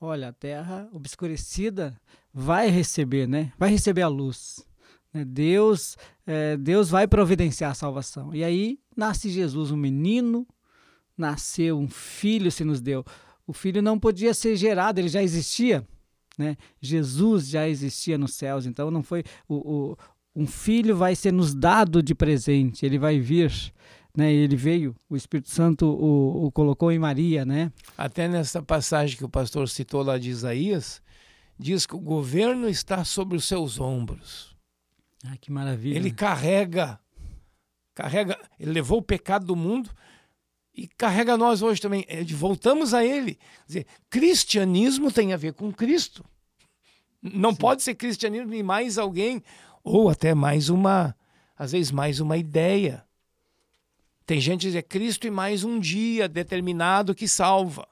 olha, 0.00 0.28
a 0.28 0.32
terra 0.32 0.88
obscurecida 0.92 1.98
vai 2.32 2.68
receber, 2.68 3.26
né? 3.26 3.52
Vai 3.58 3.70
receber 3.70 4.02
a 4.02 4.08
luz. 4.08 4.64
Né? 5.12 5.24
Deus, 5.24 5.96
é, 6.26 6.56
Deus 6.56 6.90
vai 6.90 7.06
providenciar 7.08 7.72
a 7.72 7.74
salvação. 7.74 8.34
E 8.34 8.44
aí 8.44 8.78
nasce 8.96 9.30
Jesus, 9.30 9.70
um 9.70 9.76
menino, 9.76 10.46
nasceu 11.16 11.78
um 11.78 11.88
filho 11.88 12.50
se 12.50 12.64
nos 12.64 12.80
deu. 12.80 13.04
O 13.46 13.52
filho 13.52 13.82
não 13.82 13.98
podia 13.98 14.32
ser 14.32 14.56
gerado, 14.56 15.00
ele 15.00 15.08
já 15.08 15.22
existia. 15.22 15.86
Né? 16.38 16.56
Jesus 16.80 17.48
já 17.48 17.68
existia 17.68 18.18
nos 18.18 18.34
céus, 18.34 18.66
então 18.66 18.90
não 18.90 19.02
foi 19.02 19.22
o, 19.48 19.54
o, 19.54 19.96
um 20.34 20.46
filho 20.46 20.96
vai 20.96 21.14
ser 21.14 21.32
nos 21.32 21.54
dado 21.54 22.02
de 22.02 22.14
presente, 22.14 22.84
ele 22.84 22.98
vai 22.98 23.20
vir, 23.20 23.52
né? 24.16 24.32
Ele 24.32 24.56
veio, 24.56 24.94
o 25.08 25.16
Espírito 25.16 25.50
Santo 25.50 25.86
o, 25.86 26.46
o 26.46 26.52
colocou 26.52 26.90
em 26.90 26.98
Maria, 26.98 27.44
né? 27.44 27.72
Até 27.96 28.28
nessa 28.28 28.62
passagem 28.62 29.16
que 29.16 29.24
o 29.24 29.28
pastor 29.28 29.68
citou 29.68 30.02
lá 30.02 30.18
de 30.18 30.30
Isaías, 30.30 31.00
diz 31.58 31.86
que 31.86 31.94
o 31.94 32.00
governo 32.00 32.68
está 32.68 33.04
sobre 33.04 33.36
os 33.36 33.44
seus 33.44 33.78
ombros. 33.78 34.56
Ah, 35.24 35.36
que 35.36 35.50
maravilha! 35.52 35.96
Ele 35.96 36.10
carrega, 36.10 36.98
carrega, 37.94 38.38
ele 38.58 38.72
levou 38.72 38.98
o 38.98 39.02
pecado 39.02 39.46
do 39.46 39.56
mundo 39.56 39.90
e 40.74 40.88
carrega 40.88 41.36
nós 41.36 41.62
hoje 41.62 41.80
também. 41.80 42.04
É 42.08 42.22
voltamos 42.24 42.92
a 42.92 43.04
ele. 43.04 43.34
Quer 43.34 43.66
dizer, 43.66 43.86
cristianismo 44.10 45.12
tem 45.12 45.32
a 45.32 45.36
ver 45.36 45.52
com 45.52 45.72
Cristo. 45.72 46.24
Não 47.22 47.50
Sim. 47.50 47.56
pode 47.56 47.82
ser 47.82 47.94
cristianismo 47.94 48.48
nem 48.48 48.62
mais 48.62 48.98
alguém, 48.98 49.42
ou 49.82 50.10
até 50.10 50.34
mais 50.34 50.68
uma, 50.68 51.16
às 51.56 51.72
vezes 51.72 51.90
mais 51.90 52.20
uma 52.20 52.36
ideia. 52.36 53.04
Tem 54.26 54.40
gente 54.40 54.62
que 54.62 54.66
diz 54.66 54.74
é 54.74 54.82
Cristo 54.82 55.26
e 55.26 55.30
mais 55.30 55.64
um 55.64 55.78
dia 55.78 56.28
determinado 56.28 57.14
que 57.14 57.28
salva. 57.28 57.86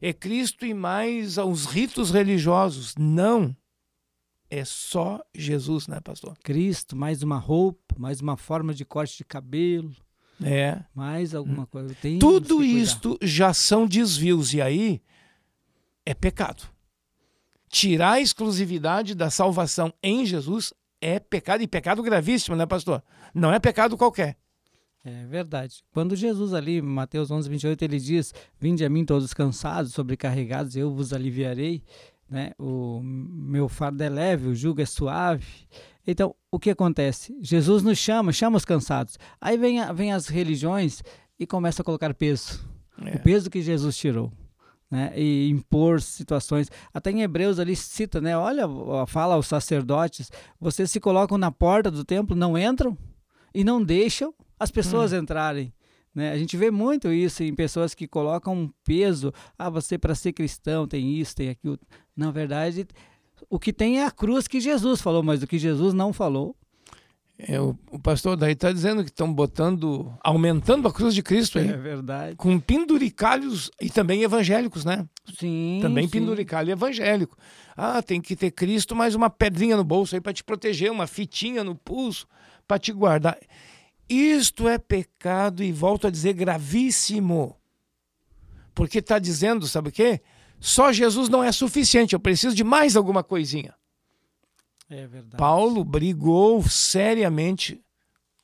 É 0.00 0.12
Cristo 0.12 0.66
e 0.66 0.74
mais 0.74 1.38
os 1.38 1.64
ritos 1.64 2.10
religiosos. 2.10 2.94
Não. 2.96 3.56
É 4.50 4.64
só 4.64 5.20
Jesus, 5.34 5.88
né, 5.88 6.00
pastor? 6.00 6.36
Cristo, 6.44 6.94
mais 6.94 7.22
uma 7.22 7.38
roupa, 7.38 7.94
mais 7.98 8.20
uma 8.20 8.36
forma 8.36 8.74
de 8.74 8.84
corte 8.84 9.16
de 9.16 9.24
cabelo 9.24 9.94
é. 10.42 10.80
Mais 10.94 11.34
alguma 11.34 11.66
coisa. 11.66 11.94
Tem 12.00 12.18
Tudo 12.18 12.62
isto 12.62 13.18
já 13.22 13.52
são 13.52 13.86
desvios, 13.86 14.52
e 14.54 14.60
aí 14.60 15.02
é 16.04 16.14
pecado. 16.14 16.64
Tirar 17.68 18.12
a 18.12 18.20
exclusividade 18.20 19.14
da 19.14 19.30
salvação 19.30 19.92
em 20.02 20.24
Jesus 20.24 20.72
é 21.00 21.18
pecado, 21.18 21.62
e 21.62 21.66
pecado 21.66 22.02
gravíssimo, 22.02 22.56
né, 22.56 22.66
pastor? 22.66 23.02
Não 23.34 23.52
é 23.52 23.58
pecado 23.58 23.96
qualquer. 23.96 24.36
É 25.04 25.26
verdade. 25.26 25.84
Quando 25.92 26.16
Jesus 26.16 26.54
ali, 26.54 26.80
Mateus 26.80 27.30
11, 27.30 27.48
28, 27.48 27.82
ele 27.82 28.00
diz: 28.00 28.32
Vinde 28.58 28.84
a 28.84 28.88
mim 28.88 29.04
todos 29.04 29.34
cansados, 29.34 29.92
sobrecarregados, 29.92 30.76
eu 30.76 30.90
vos 30.90 31.12
aliviarei. 31.12 31.82
Né? 32.28 32.52
O 32.58 33.00
meu 33.02 33.68
fardo 33.68 34.02
é 34.02 34.08
leve, 34.08 34.48
o 34.48 34.54
jugo 34.54 34.80
é 34.80 34.86
suave. 34.86 35.46
Então, 36.06 36.34
o 36.50 36.58
que 36.58 36.70
acontece? 36.70 37.36
Jesus 37.40 37.82
nos 37.82 37.98
chama, 37.98 38.32
chama 38.32 38.56
os 38.56 38.64
cansados. 38.64 39.18
Aí 39.40 39.56
vem, 39.56 39.80
a, 39.80 39.92
vem 39.92 40.12
as 40.12 40.28
religiões 40.28 41.02
e 41.38 41.46
começa 41.46 41.82
a 41.82 41.84
colocar 41.84 42.12
peso. 42.14 42.68
É. 43.02 43.16
O 43.16 43.20
peso 43.20 43.50
que 43.50 43.62
Jesus 43.62 43.96
tirou. 43.96 44.32
Né? 44.90 45.12
E 45.16 45.48
impor 45.48 46.00
situações. 46.00 46.70
Até 46.92 47.10
em 47.10 47.22
Hebreus 47.22 47.58
ali 47.58 47.74
cita, 47.74 48.20
né? 48.20 48.36
Olha, 48.36 48.64
fala 49.06 49.34
aos 49.34 49.46
sacerdotes: 49.46 50.30
vocês 50.60 50.90
se 50.90 51.00
colocam 51.00 51.38
na 51.38 51.50
porta 51.50 51.90
do 51.90 52.04
templo, 52.04 52.36
não 52.36 52.56
entram 52.56 52.96
e 53.52 53.64
não 53.64 53.82
deixam 53.82 54.32
as 54.58 54.70
pessoas 54.70 55.12
hum. 55.12 55.16
entrarem. 55.16 55.72
Né? 56.14 56.30
A 56.30 56.38
gente 56.38 56.56
vê 56.56 56.70
muito 56.70 57.12
isso 57.12 57.42
em 57.42 57.54
pessoas 57.54 57.92
que 57.94 58.06
colocam 58.06 58.54
um 58.54 58.70
peso. 58.84 59.32
Ah, 59.58 59.68
você 59.68 59.98
para 59.98 60.14
ser 60.14 60.32
cristão 60.32 60.86
tem 60.86 61.18
isso, 61.18 61.34
tem 61.34 61.48
aquilo. 61.48 61.78
Na 62.16 62.30
verdade, 62.30 62.86
o 63.48 63.58
que 63.58 63.72
tem 63.72 64.00
é 64.00 64.06
a 64.06 64.10
cruz 64.10 64.46
que 64.46 64.60
Jesus 64.60 65.00
falou, 65.00 65.22
mas 65.22 65.42
o 65.42 65.46
que 65.46 65.58
Jesus 65.58 65.94
não 65.94 66.12
falou. 66.12 66.56
É, 67.36 67.60
o, 67.60 67.76
o, 67.90 67.98
pastor 67.98 68.36
daí 68.36 68.52
está 68.52 68.70
dizendo 68.70 69.02
que 69.02 69.10
estão 69.10 69.32
botando, 69.32 70.12
aumentando 70.22 70.86
a 70.86 70.92
cruz 70.92 71.14
de 71.14 71.22
Cristo 71.22 71.58
aí. 71.58 71.68
É 71.68 71.76
verdade. 71.76 72.36
Com 72.36 72.60
penduricalhos 72.60 73.72
e 73.80 73.90
também 73.90 74.22
evangélicos, 74.22 74.84
né? 74.84 75.04
Sim. 75.36 75.80
Também 75.82 76.04
sim. 76.04 76.10
penduricalho 76.10 76.70
evangélico. 76.70 77.36
Ah, 77.76 78.00
tem 78.00 78.20
que 78.20 78.36
ter 78.36 78.52
Cristo 78.52 78.94
mais 78.94 79.16
uma 79.16 79.28
pedrinha 79.28 79.76
no 79.76 79.82
bolso 79.82 80.14
aí 80.14 80.20
para 80.20 80.32
te 80.32 80.44
proteger, 80.44 80.92
uma 80.92 81.08
fitinha 81.08 81.64
no 81.64 81.74
pulso 81.74 82.26
para 82.68 82.78
te 82.78 82.92
guardar. 82.92 83.36
Isto 84.08 84.68
é 84.68 84.78
pecado 84.78 85.64
e 85.64 85.72
volto 85.72 86.06
a 86.06 86.10
dizer 86.10 86.34
gravíssimo. 86.34 87.56
Porque 88.74 88.98
está 88.98 89.18
dizendo, 89.18 89.66
sabe 89.66 89.88
o 89.88 89.92
quê? 89.92 90.20
Só 90.64 90.90
Jesus 90.90 91.28
não 91.28 91.44
é 91.44 91.52
suficiente, 91.52 92.14
eu 92.14 92.18
preciso 92.18 92.56
de 92.56 92.64
mais 92.64 92.96
alguma 92.96 93.22
coisinha. 93.22 93.74
É 94.88 95.06
verdade. 95.06 95.36
Paulo 95.36 95.84
brigou 95.84 96.62
seriamente 96.62 97.84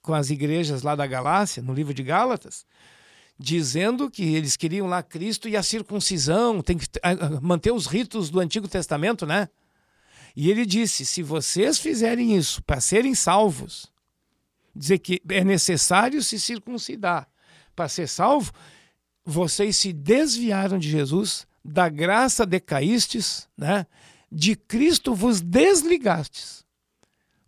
com 0.03 0.13
as 0.13 0.29
igrejas 0.29 0.83
lá 0.83 0.95
da 0.95 1.07
Galácia, 1.07 1.63
no 1.63 1.73
livro 1.73 1.95
de 1.95 2.03
Gálatas, 2.03 2.67
dizendo 3.39 4.11
que 4.11 4.35
eles 4.35 4.55
queriam 4.55 4.87
lá 4.87 5.03
Cristo 5.03 5.49
e 5.49 5.57
a 5.57 5.63
circuncisão, 5.63 6.61
tem 6.61 6.77
que 6.77 6.87
manter 7.41 7.73
os 7.73 7.87
ritos 7.87 8.29
do 8.29 8.39
Antigo 8.39 8.69
Testamento, 8.69 9.25
né? 9.25 9.49
E 10.37 10.51
ele 10.51 10.67
disse: 10.67 11.07
se 11.07 11.23
vocês 11.23 11.79
fizerem 11.79 12.37
isso 12.37 12.63
para 12.65 12.83
serem 12.83 13.15
salvos, 13.15 13.91
dizer 14.77 14.99
que 14.99 15.23
é 15.31 15.43
necessário 15.43 16.23
se 16.23 16.39
circuncidar 16.39 17.27
para 17.75 17.89
ser 17.89 18.07
salvo, 18.07 18.53
vocês 19.25 19.75
se 19.79 19.91
desviaram 19.91 20.79
de 20.79 20.91
Jesus, 20.91 21.49
da 21.65 21.89
graça 21.89 22.47
decaístes, 22.47 23.49
né? 23.57 23.87
de 24.31 24.55
Cristo 24.55 25.15
vos 25.15 25.41
desligastes. 25.41 26.65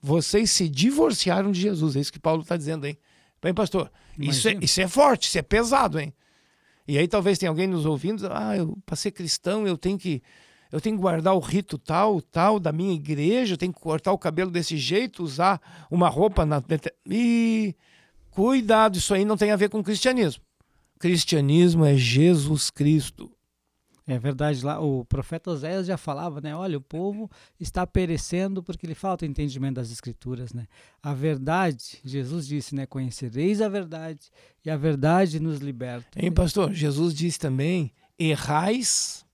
Vocês 0.00 0.50
se 0.50 0.69
divorciaram 0.69 1.52
de 1.52 1.61
Jesus. 1.61 1.95
É 1.95 2.00
isso 2.00 2.12
que 2.12 2.19
Paulo 2.19 2.42
está 2.42 2.57
dizendo, 2.57 2.87
hein? 2.87 2.99
Bem, 3.40 3.54
pastor, 3.54 3.90
isso 4.19 4.49
é, 4.49 4.54
isso 4.61 4.81
é 4.81 4.88
forte, 4.88 5.28
isso 5.28 5.38
é 5.38 5.42
pesado, 5.42 6.00
hein? 6.00 6.12
E 6.87 6.99
aí 6.99 7.07
talvez 7.07 7.38
tenha 7.38 7.50
alguém 7.50 7.69
nos 7.69 7.87
ouvindo, 7.87 8.26
ah, 8.33 8.57
eu, 8.57 8.76
para 8.85 8.97
ser 8.97 9.12
cristão 9.12 9.66
eu 9.66 9.78
tenho 9.78 9.97
que 9.97 10.21
eu 10.73 10.81
tenho 10.81 10.97
que 10.97 11.02
guardar 11.02 11.35
o 11.35 11.38
rito 11.38 11.76
tal, 11.76 12.21
tal 12.23 12.59
da 12.59 12.73
minha 12.73 12.95
igreja, 12.95 13.54
eu 13.54 13.59
tenho 13.59 13.73
que 13.73 13.81
cortar 13.81 14.11
o 14.11 14.19
cabelo 14.19 14.50
desse 14.50 14.76
jeito, 14.78 15.23
usar 15.23 15.61
uma 15.90 16.09
roupa 16.09 16.47
na 16.47 16.62
e 17.07 17.76
cuidado, 18.31 18.97
isso 18.97 19.12
aí 19.12 19.25
não 19.25 19.37
tem 19.37 19.50
a 19.50 19.57
ver 19.57 19.69
com 19.69 19.83
cristianismo. 19.83 20.42
Cristianismo 20.99 21.85
é 21.85 21.95
Jesus 21.95 22.71
Cristo. 22.71 23.31
É 24.06 24.18
verdade, 24.18 24.64
lá 24.64 24.80
o 24.80 25.04
profeta 25.04 25.50
Oséias 25.50 25.87
já 25.87 25.97
falava, 25.97 26.40
né? 26.40 26.56
Olha, 26.56 26.76
o 26.76 26.80
povo 26.80 27.30
está 27.61 27.87
perecendo 27.87 28.62
porque 28.62 28.87
lhe 28.87 28.97
falta 28.97 29.25
entendimento 29.25 29.76
das 29.76 29.92
escrituras, 29.92 30.52
né? 30.52 30.66
A 31.00 31.14
verdade, 31.14 32.00
Jesus 32.04 32.47
disse, 32.47 32.75
né? 32.75 32.85
Conhecereis 32.85 33.61
a 33.61 33.68
verdade 33.68 34.28
e 34.64 34.71
a 34.71 34.76
verdade 34.76 35.38
nos 35.38 35.61
liberta. 35.61 36.09
Hein, 36.16 36.32
pastor? 36.32 36.73
Jesus 36.73 37.14
disse 37.14 37.38
também: 37.38 37.92
errais, 38.18 39.25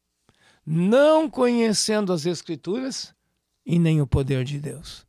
não 0.67 1.31
conhecendo 1.31 2.13
as 2.13 2.27
escrituras 2.27 3.15
e 3.65 3.79
nem 3.79 4.03
o 4.03 4.07
poder 4.07 4.45
de 4.45 4.61
Deus. 4.61 5.07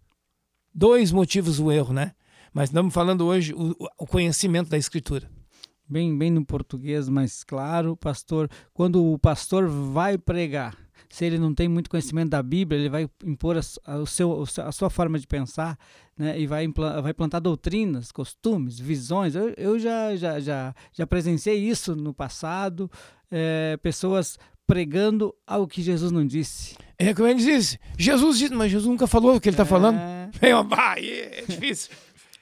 Dois 0.73 1.11
motivos 1.11 1.57
do 1.57 1.69
erro, 1.69 1.93
né? 1.93 2.13
Mas 2.53 2.69
estamos 2.69 2.93
falando 2.93 3.25
hoje 3.25 3.53
o, 3.53 3.75
o 3.97 4.07
conhecimento 4.07 4.69
da 4.69 4.77
escritura 4.77 5.29
bem, 5.89 6.17
bem 6.17 6.29
no 6.29 6.46
português 6.46 7.10
mais 7.10 7.43
claro, 7.43 7.98
pastor, 7.98 8.49
quando 8.73 9.04
o 9.04 9.17
pastor 9.17 9.67
vai 9.67 10.17
pregar, 10.17 10.78
se 11.10 11.25
ele 11.25 11.39
não 11.39 11.54
tem 11.54 11.67
muito 11.67 11.89
conhecimento 11.89 12.30
da 12.30 12.43
Bíblia, 12.43 12.80
ele 12.80 12.89
vai 12.89 13.10
impor 13.25 13.58
a, 13.58 13.62
a, 13.91 13.97
o 13.97 14.06
seu, 14.06 14.43
a 14.63 14.71
sua 14.71 14.89
forma 14.89 15.17
de 15.17 15.25
pensar 15.25 15.78
né, 16.15 16.39
e 16.39 16.45
vai, 16.45 16.67
vai 17.02 17.13
plantar 17.13 17.39
doutrinas, 17.39 18.12
costumes, 18.12 18.80
visões. 18.80 19.34
Eu, 19.36 19.54
eu 19.58 19.80
já, 19.80 20.15
já, 20.15 20.39
já, 20.39 20.75
já 20.93 21.08
presenciei 21.08 21.58
isso 21.58 21.95
no 21.95 22.13
passado, 22.13 22.89
é, 23.32 23.78
pessoas 23.82 24.38
pregando 24.67 25.34
algo 25.47 25.67
que 25.67 25.82
Jesus 25.82 26.12
não 26.12 26.25
disse. 26.25 26.75
É 26.95 27.12
como 27.12 27.28
ele 27.28 27.43
disse, 27.43 27.80
Jesus 27.97 28.38
disse, 28.38 28.54
mas 28.54 28.71
Jesus 28.71 28.88
nunca 28.88 29.08
falou 29.08 29.36
o 29.36 29.41
que 29.41 29.49
ele 29.49 29.56
está 29.56 29.63
é... 29.63 29.65
falando. 29.65 29.97
É, 29.97 30.30
é 31.39 31.45
difícil. 31.47 31.89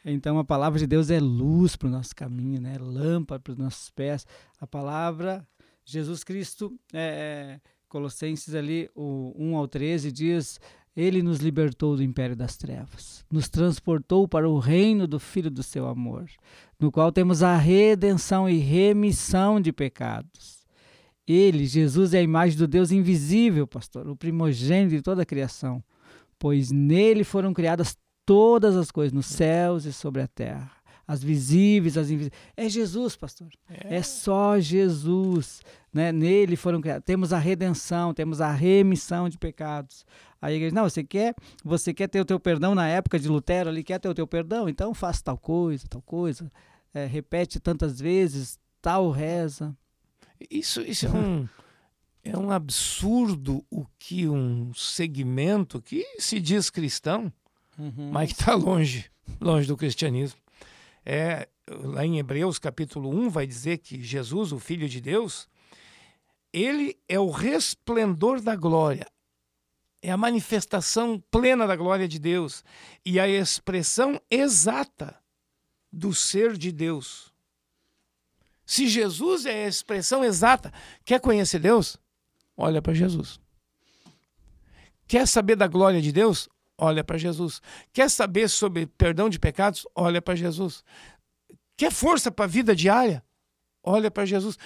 Então 0.10 0.40
a 0.40 0.44
palavra 0.46 0.80
de 0.80 0.88
Deus 0.88 1.10
é 1.10 1.20
luz 1.20 1.76
para 1.76 1.90
o 1.90 1.92
nosso 1.92 2.16
caminho, 2.16 2.62
né? 2.62 2.78
lâmpada 2.80 3.42
para 3.42 3.52
os 3.52 3.58
nossos 3.58 3.90
pés. 3.90 4.26
A 4.58 4.66
palavra, 4.66 5.46
Jesus 5.84 6.24
Cristo, 6.24 6.74
é, 6.94 7.60
é 7.60 7.78
Colossenses 7.90 8.56
ali, 8.56 8.90
o 8.96 9.34
1 9.38 9.58
ao 9.58 9.68
13, 9.68 10.10
diz: 10.10 10.62
Ele 10.96 11.22
nos 11.22 11.40
libertou 11.40 11.98
do 11.98 12.04
império 12.04 12.38
das 12.38 12.56
trevas, 12.56 13.26
nos 13.30 13.50
transportou 13.50 14.30
para 14.30 14.50
o 14.50 14.60
reino 14.60 15.08
do 15.08 15.20
Filho 15.20 15.52
do 15.52 15.62
seu 15.62 15.86
amor, 15.88 16.26
no 16.80 16.90
qual 16.90 17.12
temos 17.12 17.44
a 17.44 17.58
redenção 17.58 18.50
e 18.50 18.58
remissão 18.58 19.60
de 19.60 19.74
pecados. 19.74 20.66
Ele, 21.28 21.66
Jesus, 21.66 22.14
é 22.14 22.20
a 22.20 22.24
imagem 22.24 22.58
do 22.58 22.68
Deus 22.68 22.92
invisível, 22.92 23.68
pastor, 23.68 24.08
o 24.08 24.16
primogênito 24.16 24.96
de 24.96 25.02
toda 25.02 25.24
a 25.24 25.26
criação, 25.26 25.84
pois 26.40 26.72
nele 26.72 27.26
foram 27.26 27.54
criadas 27.54 27.98
todas 28.28 28.76
as 28.76 28.92
coisas 28.92 29.14
nos 29.14 29.26
céus 29.26 29.86
e 29.86 29.94
sobre 29.94 30.22
a 30.22 30.28
terra. 30.28 30.70
As 31.08 31.24
visíveis, 31.24 31.98
as 31.98 32.10
invisíveis. 32.10 32.42
É 32.58 32.68
Jesus, 32.68 33.16
pastor. 33.16 33.48
É, 33.70 33.96
é 33.96 34.04
só 34.04 34.60
Jesus. 34.60 35.62
Né? 35.94 36.12
Nele 36.12 36.58
foram 36.58 36.82
criados. 36.82 37.06
Temos 37.06 37.32
a 37.32 37.38
redenção, 37.38 38.14
temos 38.14 38.42
a 38.42 38.52
remissão 38.52 39.30
de 39.30 39.38
pecados. 39.38 40.06
Aí 40.42 40.54
a 40.54 40.58
igreja, 40.58 40.76
não, 40.76 40.84
você 40.84 41.06
quer, 41.06 41.34
você 41.64 41.94
quer 41.94 42.10
ter 42.10 42.20
o 42.20 42.26
teu 42.26 42.38
perdão 42.38 42.76
na 42.76 42.86
época 42.86 43.18
de 43.18 43.30
Lutero, 43.30 43.70
ele 43.70 43.82
quer 43.82 43.98
ter 43.98 44.10
o 44.10 44.14
teu 44.14 44.28
perdão, 44.28 44.68
então 44.68 44.94
faça 44.94 45.24
tal 45.24 45.38
coisa, 45.38 45.88
tal 45.88 46.02
coisa. 46.02 46.52
É, 46.94 47.06
repete 47.06 47.62
tantas 47.62 48.02
vezes, 48.02 48.60
tal 48.82 49.10
reza. 49.10 49.74
Isso, 50.52 50.82
isso 50.82 51.08
é 51.08 51.10
um. 51.10 51.48
É 52.24 52.38
um 52.38 52.52
absurdo 52.52 53.64
o 53.72 53.86
que 53.98 54.28
um 54.28 54.74
segmento 54.74 55.82
que 55.82 56.06
se 56.20 56.42
diz 56.42 56.70
cristão 56.70 57.32
uhum. 57.78 58.10
mas 58.12 58.32
que 58.32 58.40
está 58.40 58.54
longe, 58.56 59.10
longe 59.40 59.68
do 59.68 59.78
cristianismo. 59.78 60.40
É, 61.06 61.48
lá 61.70 62.06
em 62.06 62.20
Hebreus 62.20 62.60
capítulo 62.60 63.10
1 63.10 63.30
vai 63.30 63.48
dizer 63.48 63.78
que 63.78 64.02
Jesus, 64.02 64.52
o 64.52 64.60
Filho 64.60 64.90
de 64.90 65.00
Deus, 65.00 65.48
ele 66.52 66.98
é 67.08 67.20
o 67.20 67.30
resplendor 67.30 68.42
da 68.42 68.56
glória, 68.56 69.08
é 70.02 70.12
a 70.12 70.18
manifestação 70.18 71.22
plena 71.32 71.68
da 71.68 71.76
glória 71.76 72.08
de 72.08 72.20
Deus 72.20 72.64
e 73.06 73.20
a 73.20 73.28
expressão 73.28 74.22
exata 74.30 75.16
do 75.92 76.14
ser 76.14 76.58
de 76.58 76.72
Deus. 76.72 77.34
Se 78.66 78.88
Jesus 78.88 79.46
é 79.46 79.66
a 79.66 79.68
expressão 79.68 80.24
exata, 80.24 80.74
quer 81.06 81.22
conhecer 81.22 81.60
Deus? 81.60 81.98
Olha 82.56 82.82
para 82.82 82.94
Jesus. 82.94 83.40
Quer 85.08 85.26
saber 85.26 85.56
da 85.56 85.68
glória 85.68 86.02
de 86.02 86.12
Deus? 86.12 86.50
Olha 86.78 87.04
para 87.04 87.18
Jesus. 87.18 87.62
Quer 87.92 88.10
saber 88.10 88.50
sobre 88.50 88.86
perdão 88.86 89.30
de 89.30 89.40
pecados? 89.40 89.88
Olha 89.96 90.22
para 90.22 90.36
Jesus. 90.36 90.84
Quer 91.76 91.92
força 91.92 92.32
para 92.32 92.46
a 92.46 92.48
vida 92.48 92.76
diária? 92.76 93.24
Olha 93.84 94.12
para 94.12 94.26
Jesus. 94.26 94.58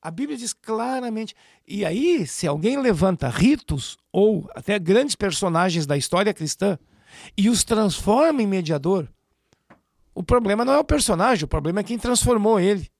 A 0.00 0.10
Bíblia 0.10 0.38
diz 0.38 0.52
claramente. 0.52 1.34
E 1.66 1.84
aí, 1.84 2.26
se 2.26 2.46
alguém 2.46 2.80
levanta 2.80 3.28
ritos 3.28 3.98
ou 4.12 4.48
até 4.54 4.78
grandes 4.78 5.16
personagens 5.16 5.86
da 5.86 5.96
história 5.96 6.32
cristã 6.32 6.78
e 7.36 7.48
os 7.48 7.64
transforma 7.64 8.42
em 8.42 8.46
mediador, 8.46 9.08
o 10.14 10.22
problema 10.22 10.64
não 10.64 10.74
é 10.74 10.78
o 10.78 10.84
personagem, 10.84 11.44
o 11.44 11.48
problema 11.48 11.80
é 11.80 11.84
quem 11.84 11.98
transformou 11.98 12.60
ele. 12.60 12.90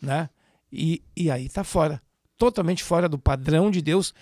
Né? 0.00 0.28
E, 0.70 1.02
e 1.16 1.30
aí 1.30 1.46
está 1.46 1.64
fora. 1.64 2.00
Totalmente 2.36 2.82
fora 2.82 3.08
do 3.08 3.18
padrão 3.18 3.70
de 3.70 3.82
Deus. 3.82 4.14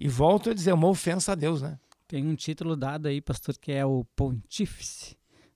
E 0.00 0.08
volto 0.08 0.50
a 0.50 0.54
dizer, 0.54 0.70
é 0.70 0.74
uma 0.74 0.88
ofensa 0.88 1.32
a 1.32 1.34
Deus, 1.34 1.62
né? 1.62 1.78
Tem 2.08 2.26
um 2.26 2.34
título 2.34 2.74
dado 2.74 3.06
aí, 3.06 3.20
pastor, 3.20 3.54
que 3.58 3.70
é 3.70 3.84
o 3.84 4.02
Pontífice, 4.16 5.14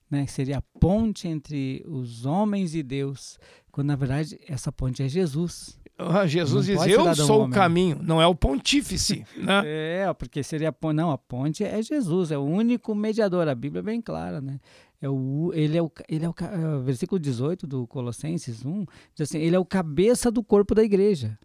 né? 0.09 0.23
Que 0.23 0.31
seria 0.31 0.59
a 0.59 0.79
ponte 0.79 1.27
entre 1.27 1.83
os 1.87 2.27
homens 2.27 2.75
e 2.75 2.83
Deus, 2.83 3.39
quando 3.71 3.87
na 3.87 3.95
verdade 3.95 4.39
essa 4.47 4.71
ponte 4.71 5.01
é 5.01 5.09
Jesus. 5.09 5.79
Ah, 5.97 6.27
Jesus 6.27 6.67
diz: 6.67 6.85
Eu 6.85 7.15
sou 7.15 7.45
o 7.45 7.49
caminho, 7.49 7.99
não 8.03 8.21
é 8.21 8.27
o 8.27 8.35
pontífice. 8.35 9.25
Né? 9.35 9.63
é, 9.65 10.13
porque 10.13 10.43
seria 10.43 10.69
a 10.69 10.71
ponte. 10.71 10.95
Não, 10.95 11.09
a 11.09 11.17
ponte 11.17 11.63
é 11.63 11.81
Jesus, 11.81 12.31
é 12.31 12.37
o 12.37 12.43
único 12.43 12.93
mediador. 12.93 13.47
A 13.47 13.55
Bíblia 13.55 13.79
é 13.79 13.83
bem 13.83 13.99
clara, 13.99 14.39
né? 14.39 14.59
É 15.01 15.09
o, 15.09 15.51
ele 15.55 15.75
é 15.75 15.81
o, 15.81 15.91
ele 16.07 16.23
é 16.23 16.29
o 16.29 16.35
é 16.39 16.83
versículo 16.83 17.19
18 17.19 17.65
do 17.65 17.87
Colossenses 17.87 18.63
1, 18.63 18.85
diz 19.15 19.29
assim: 19.29 19.39
Ele 19.39 19.55
é 19.55 19.59
o 19.59 19.65
cabeça 19.65 20.29
do 20.29 20.43
corpo 20.43 20.75
da 20.75 20.83
igreja. 20.83 21.37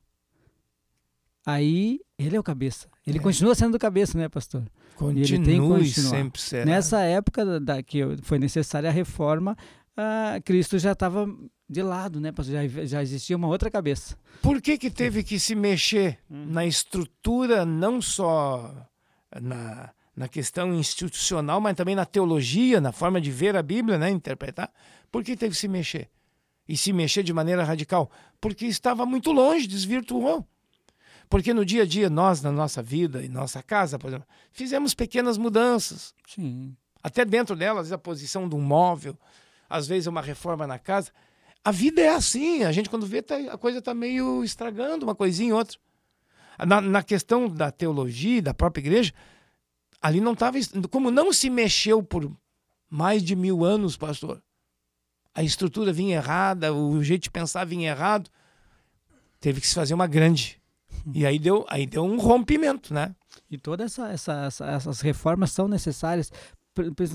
Aí 1.48 2.00
ele 2.18 2.36
é 2.36 2.38
o 2.38 2.42
cabeça. 2.42 2.86
Ele 3.06 3.16
é. 3.16 3.22
continua 3.22 3.54
sendo 3.54 3.76
o 3.76 3.78
cabeça, 3.78 4.18
né, 4.18 4.28
pastor? 4.28 4.64
Continue 4.96 5.88
sempre 5.88 6.42
será. 6.42 6.66
Nessa 6.66 7.00
época 7.00 7.42
da, 7.42 7.58
da, 7.58 7.82
que 7.82 8.02
foi 8.20 8.38
necessária 8.38 8.90
a 8.90 8.92
reforma, 8.92 9.56
uh, 9.96 10.42
Cristo 10.44 10.78
já 10.78 10.92
estava 10.92 11.26
de 11.66 11.82
lado, 11.82 12.20
né, 12.20 12.32
pastor? 12.32 12.68
Já, 12.68 12.84
já 12.84 13.02
existia 13.02 13.34
uma 13.34 13.48
outra 13.48 13.70
cabeça. 13.70 14.14
Por 14.42 14.60
que 14.60 14.76
que 14.76 14.90
teve 14.90 15.22
que 15.22 15.40
se 15.40 15.54
mexer 15.54 16.18
hum. 16.30 16.48
na 16.50 16.66
estrutura, 16.66 17.64
não 17.64 18.02
só 18.02 18.86
na, 19.40 19.88
na 20.14 20.28
questão 20.28 20.74
institucional, 20.74 21.62
mas 21.62 21.74
também 21.74 21.94
na 21.94 22.04
teologia, 22.04 22.78
na 22.78 22.92
forma 22.92 23.22
de 23.22 23.30
ver 23.30 23.56
a 23.56 23.62
Bíblia, 23.62 23.96
né, 23.96 24.10
interpretar. 24.10 24.70
Por 25.10 25.24
que 25.24 25.34
teve 25.34 25.54
que 25.54 25.60
se 25.60 25.68
mexer? 25.68 26.10
E 26.68 26.76
se 26.76 26.92
mexer 26.92 27.22
de 27.22 27.32
maneira 27.32 27.64
radical? 27.64 28.10
Porque 28.38 28.66
estava 28.66 29.06
muito 29.06 29.32
longe, 29.32 29.66
desvirtuou. 29.66 30.46
Porque 31.28 31.52
no 31.52 31.64
dia 31.64 31.82
a 31.82 31.86
dia, 31.86 32.08
nós, 32.08 32.40
na 32.42 32.50
nossa 32.50 32.82
vida, 32.82 33.22
em 33.22 33.28
nossa 33.28 33.62
casa, 33.62 33.98
por 33.98 34.08
exemplo, 34.08 34.26
fizemos 34.50 34.94
pequenas 34.94 35.36
mudanças. 35.36 36.14
Sim. 36.26 36.74
Até 37.02 37.24
dentro 37.24 37.54
delas, 37.54 37.92
a 37.92 37.98
posição 37.98 38.48
de 38.48 38.54
um 38.54 38.60
móvel, 38.60 39.16
às 39.68 39.86
vezes 39.86 40.06
uma 40.06 40.22
reforma 40.22 40.66
na 40.66 40.78
casa. 40.78 41.12
A 41.64 41.70
vida 41.70 42.00
é 42.00 42.08
assim, 42.08 42.64
a 42.64 42.72
gente 42.72 42.88
quando 42.88 43.06
vê 43.06 43.20
tá, 43.20 43.36
a 43.36 43.58
coisa 43.58 43.78
está 43.78 43.92
meio 43.92 44.42
estragando, 44.42 45.04
uma 45.04 45.14
coisinha 45.14 45.50
e 45.50 45.52
outra. 45.52 45.78
Na, 46.66 46.80
na 46.80 47.02
questão 47.02 47.48
da 47.48 47.70
teologia, 47.70 48.42
da 48.42 48.54
própria 48.54 48.80
igreja, 48.80 49.12
ali 50.00 50.20
não 50.20 50.32
estava. 50.32 50.58
Como 50.90 51.10
não 51.10 51.32
se 51.32 51.50
mexeu 51.50 52.02
por 52.02 52.30
mais 52.90 53.22
de 53.22 53.36
mil 53.36 53.64
anos, 53.64 53.96
pastor, 53.96 54.42
a 55.34 55.42
estrutura 55.42 55.92
vinha 55.92 56.16
errada, 56.16 56.72
o 56.72 57.02
jeito 57.04 57.24
de 57.24 57.30
pensar 57.30 57.64
vinha 57.64 57.90
errado, 57.90 58.30
teve 59.38 59.60
que 59.60 59.66
se 59.66 59.74
fazer 59.74 59.94
uma 59.94 60.06
grande. 60.06 60.60
E 61.14 61.26
aí 61.26 61.38
deu, 61.38 61.64
aí 61.68 61.86
deu 61.86 62.04
um 62.04 62.18
rompimento, 62.18 62.92
né? 62.92 63.14
E 63.50 63.56
todas 63.58 63.92
essa, 63.92 64.08
essa, 64.12 64.32
essa, 64.46 64.66
essas 64.66 65.00
reformas 65.00 65.52
são 65.52 65.68
necessárias 65.68 66.30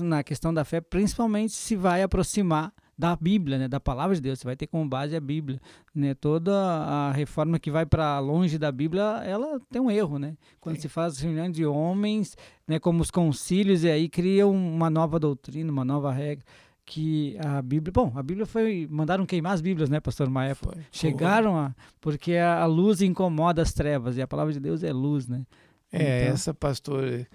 na 0.02 0.22
questão 0.22 0.52
da 0.52 0.64
fé, 0.64 0.80
principalmente 0.80 1.52
se 1.52 1.74
vai 1.74 2.02
aproximar 2.02 2.72
da 2.96 3.16
Bíblia, 3.16 3.58
né, 3.58 3.66
da 3.66 3.80
palavra 3.80 4.14
de 4.14 4.20
Deus. 4.20 4.38
Você 4.38 4.44
vai 4.44 4.56
ter 4.56 4.66
como 4.66 4.88
base 4.88 5.16
a 5.16 5.20
Bíblia, 5.20 5.60
né? 5.94 6.14
Toda 6.14 6.52
a 6.54 7.12
reforma 7.12 7.58
que 7.58 7.70
vai 7.70 7.84
para 7.84 8.18
longe 8.20 8.56
da 8.56 8.70
Bíblia, 8.70 9.02
ela 9.24 9.60
tem 9.70 9.82
um 9.82 9.90
erro, 9.90 10.18
né? 10.18 10.36
Quando 10.60 10.76
Sim. 10.76 10.82
se 10.82 10.88
faz 10.88 11.18
reunião 11.18 11.50
de 11.50 11.66
homens, 11.66 12.36
né, 12.68 12.78
como 12.78 13.02
os 13.02 13.10
concílios 13.10 13.82
e 13.82 13.90
aí 13.90 14.08
criam 14.08 14.52
uma 14.52 14.88
nova 14.88 15.18
doutrina, 15.18 15.72
uma 15.72 15.84
nova 15.84 16.12
regra 16.12 16.44
que 16.84 17.36
a 17.38 17.62
Bíblia, 17.62 17.92
bom, 17.92 18.12
a 18.14 18.22
Bíblia 18.22 18.46
foi 18.46 18.86
mandaram 18.90 19.24
queimar 19.24 19.54
as 19.54 19.60
Bíblias, 19.60 19.88
né, 19.88 20.00
pastor 20.00 20.28
Maia? 20.28 20.54
Foi. 20.54 20.74
Chegaram 20.92 21.56
a 21.56 21.74
porque 22.00 22.36
a 22.36 22.66
luz 22.66 23.00
incomoda 23.00 23.62
as 23.62 23.72
trevas 23.72 24.16
e 24.16 24.22
a 24.22 24.28
palavra 24.28 24.52
de 24.52 24.60
Deus 24.60 24.82
é 24.82 24.92
luz, 24.92 25.26
né? 25.26 25.46
É, 25.92 26.22
então, 26.22 26.34
essa 26.34 26.52
pastor 26.52 27.26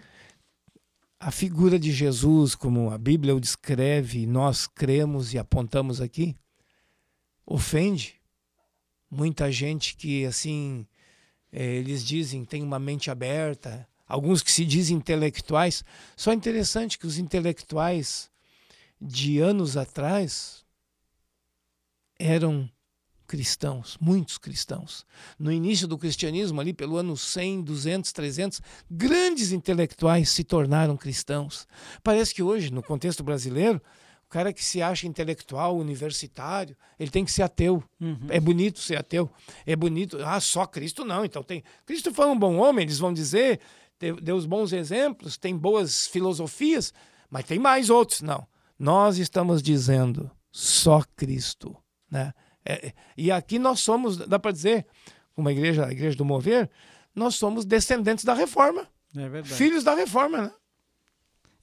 a 1.19 1.31
figura 1.31 1.77
de 1.77 1.91
Jesus, 1.91 2.55
como 2.55 2.91
a 2.91 2.97
Bíblia 2.97 3.35
o 3.35 3.41
descreve, 3.41 4.25
nós 4.25 4.65
cremos 4.65 5.33
e 5.33 5.37
apontamos 5.37 5.99
aqui, 5.99 6.33
ofende 7.45 8.15
muita 9.11 9.51
gente 9.51 9.97
que, 9.97 10.25
assim, 10.25 10.87
é, 11.51 11.65
eles 11.65 12.05
dizem 12.05 12.45
tem 12.45 12.63
uma 12.63 12.79
mente 12.79 13.11
aberta, 13.11 13.85
alguns 14.07 14.41
que 14.41 14.51
se 14.51 14.63
dizem 14.63 14.95
intelectuais. 14.95 15.83
Só 16.15 16.31
é 16.31 16.35
interessante 16.35 16.97
que 16.97 17.05
os 17.05 17.17
intelectuais 17.17 18.28
de 19.01 19.39
anos 19.39 19.77
atrás 19.77 20.65
eram 22.19 22.69
cristãos, 23.29 23.95
muitos 24.01 24.39
cristãos. 24.39 25.05
No 25.37 25.51
início 25.51 25.87
do 25.87 25.97
cristianismo, 25.97 26.59
ali 26.59 26.73
pelo 26.73 26.97
ano 26.97 27.15
100, 27.15 27.61
200, 27.61 28.11
300, 28.11 28.61
grandes 28.89 29.51
intelectuais 29.51 30.29
se 30.29 30.43
tornaram 30.43 30.97
cristãos. 30.97 31.67
Parece 32.03 32.33
que 32.33 32.41
hoje, 32.41 32.71
no 32.73 32.81
contexto 32.81 33.23
brasileiro, 33.23 33.79
o 34.25 34.29
cara 34.29 34.51
que 34.51 34.65
se 34.65 34.81
acha 34.81 35.07
intelectual, 35.07 35.77
universitário, 35.77 36.75
ele 36.99 37.11
tem 37.11 37.23
que 37.23 37.31
ser 37.31 37.43
ateu. 37.43 37.83
Uhum. 38.01 38.27
É 38.29 38.39
bonito 38.39 38.79
ser 38.79 38.97
ateu. 38.97 39.29
É 39.65 39.75
bonito. 39.75 40.17
Ah, 40.25 40.39
só 40.39 40.65
Cristo 40.65 41.05
não. 41.05 41.23
Então 41.23 41.43
tem. 41.43 41.63
Cristo 41.85 42.11
foi 42.11 42.25
um 42.25 42.37
bom 42.37 42.57
homem, 42.57 42.83
eles 42.83 42.97
vão 42.97 43.13
dizer, 43.13 43.59
deu 44.21 44.35
os 44.35 44.47
bons 44.47 44.73
exemplos, 44.73 45.37
tem 45.37 45.55
boas 45.55 46.07
filosofias, 46.07 46.93
mas 47.29 47.45
tem 47.45 47.59
mais 47.59 47.91
outros. 47.91 48.21
Não. 48.21 48.47
Nós 48.79 49.17
estamos 49.17 49.61
dizendo 49.61 50.31
só 50.51 51.03
Cristo, 51.15 51.75
né? 52.09 52.33
É, 52.65 52.93
e 53.17 53.31
aqui 53.31 53.59
nós 53.59 53.81
somos, 53.81 54.17
dá 54.17 54.39
para 54.39 54.51
dizer, 54.51 54.85
como 55.33 55.49
a 55.49 55.51
igreja, 55.51 55.85
a 55.85 55.91
igreja 55.91 56.17
do 56.17 56.25
mover, 56.25 56.69
nós 57.13 57.35
somos 57.35 57.65
descendentes 57.65 58.23
da 58.23 58.33
reforma. 58.33 58.87
É 59.15 59.43
filhos 59.43 59.83
da 59.83 59.93
reforma, 59.93 60.41
né? 60.43 60.51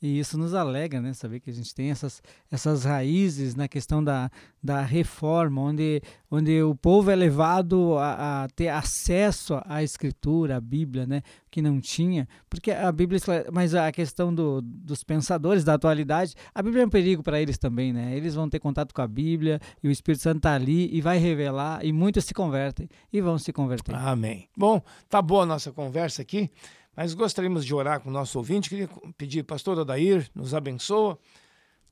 E 0.01 0.19
isso 0.19 0.37
nos 0.37 0.53
alega, 0.53 1.01
né? 1.01 1.15
Saber 1.15 1.41
que 1.41 1.49
a 1.49 1.53
gente 1.53 1.75
tem 1.75 1.91
essas, 1.91 2.23
essas 2.51 2.85
raízes 2.85 3.55
na 3.55 3.67
questão 3.67 4.05
da, 4.05 4.31
da 4.63 4.83
reforma, 4.83 5.63
onde, 5.63 6.03
onde 6.31 6.63
o 6.63 6.75
povo 6.75 7.11
é 7.11 7.17
levado 7.17 7.97
a, 7.97 8.45
a 8.45 8.49
ter 8.49 8.69
acesso 8.69 9.59
à 9.65 9.83
escritura, 9.83 10.57
à 10.57 10.61
Bíblia, 10.61 11.07
né? 11.07 11.23
Que 11.51 11.63
não 11.63 11.81
tinha. 11.81 12.29
Porque 12.51 12.71
a 12.71 12.93
Bíblia, 12.93 13.21
mas 13.51 13.75
a 13.75 13.91
questão 13.91 14.35
do, 14.35 14.61
dos 14.61 15.03
pensadores 15.03 15.65
da 15.65 15.75
atualidade, 15.75 16.35
a 16.55 16.63
Bíblia 16.63 16.83
é 16.83 16.87
um 16.87 16.91
perigo 16.91 17.23
para 17.23 17.41
eles 17.41 17.57
também, 17.57 17.93
né? 17.93 18.15
Eles 18.15 18.35
vão 18.35 18.51
ter 18.51 18.59
contato 18.59 18.95
com 18.95 19.01
a 19.01 19.09
Bíblia 19.09 19.59
e 19.83 19.89
o 19.89 19.91
Espírito 19.91 20.23
Santo 20.23 20.39
está 20.39 20.55
ali 20.55 20.95
e 20.95 21.01
vai 21.01 21.17
revelar 21.17 21.83
e 21.83 21.91
muitos 21.91 22.27
se 22.27 22.35
convertem 22.35 22.87
e 23.11 23.21
vão 23.23 23.39
se 23.39 23.51
converter. 23.51 23.95
Amém. 23.95 24.47
Bom, 24.55 24.83
tá 25.09 25.23
boa 25.23 25.45
a 25.45 25.47
nossa 25.47 25.73
conversa 25.73 26.21
aqui. 26.21 26.51
Mas 26.97 27.13
gostaríamos 27.13 27.65
de 27.65 27.75
orar 27.75 28.01
com 28.01 28.09
o 28.09 28.13
nosso 28.13 28.39
ouvinte. 28.39 28.71
Queria 28.71 28.89
pedir, 29.19 29.43
pastor 29.43 29.79
Odair, 29.79 30.31
nos 30.35 30.55
abençoa. 30.55 31.19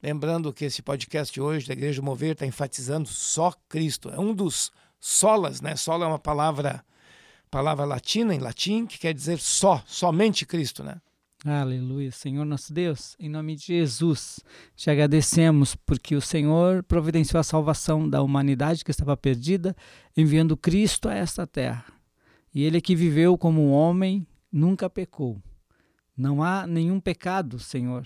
Lembrando 0.02 0.52
que 0.52 0.64
esse 0.64 0.80
podcast 0.80 1.38
hoje 1.38 1.66
da 1.66 1.74
Igreja 1.74 2.00
Mover 2.00 2.32
está 2.32 2.46
enfatizando 2.46 3.06
só 3.06 3.52
Cristo. 3.68 4.08
É 4.08 4.18
um 4.18 4.34
dos 4.34 4.72
solas, 4.98 5.60
né? 5.60 5.76
Sola 5.76 6.06
é 6.06 6.08
uma 6.08 6.18
palavra, 6.18 6.82
palavra 7.50 7.84
latina, 7.84 8.34
em 8.34 8.38
latim, 8.38 8.86
que 8.86 8.98
quer 8.98 9.12
dizer 9.12 9.38
só, 9.38 9.82
somente 9.86 10.46
Cristo, 10.46 10.82
né? 10.82 10.96
Aleluia, 11.44 12.10
Senhor 12.10 12.46
nosso 12.46 12.72
Deus, 12.72 13.14
em 13.20 13.28
nome 13.28 13.54
de 13.54 13.66
Jesus, 13.66 14.40
te 14.74 14.88
agradecemos 14.88 15.76
porque 15.76 16.16
o 16.16 16.20
Senhor 16.20 16.82
providenciou 16.82 17.38
a 17.38 17.44
salvação 17.44 18.08
da 18.08 18.22
humanidade 18.22 18.82
que 18.82 18.90
estava 18.90 19.14
perdida, 19.14 19.76
enviando 20.16 20.56
Cristo 20.56 21.06
a 21.06 21.14
esta 21.14 21.46
terra. 21.46 21.84
E 22.54 22.62
ele 22.64 22.80
que 22.80 22.96
viveu 22.96 23.36
como 23.36 23.60
um 23.60 23.72
homem, 23.72 24.26
nunca 24.54 24.88
pecou. 24.88 25.42
Não 26.16 26.40
há 26.40 26.64
nenhum 26.64 27.00
pecado, 27.00 27.58
Senhor, 27.58 28.04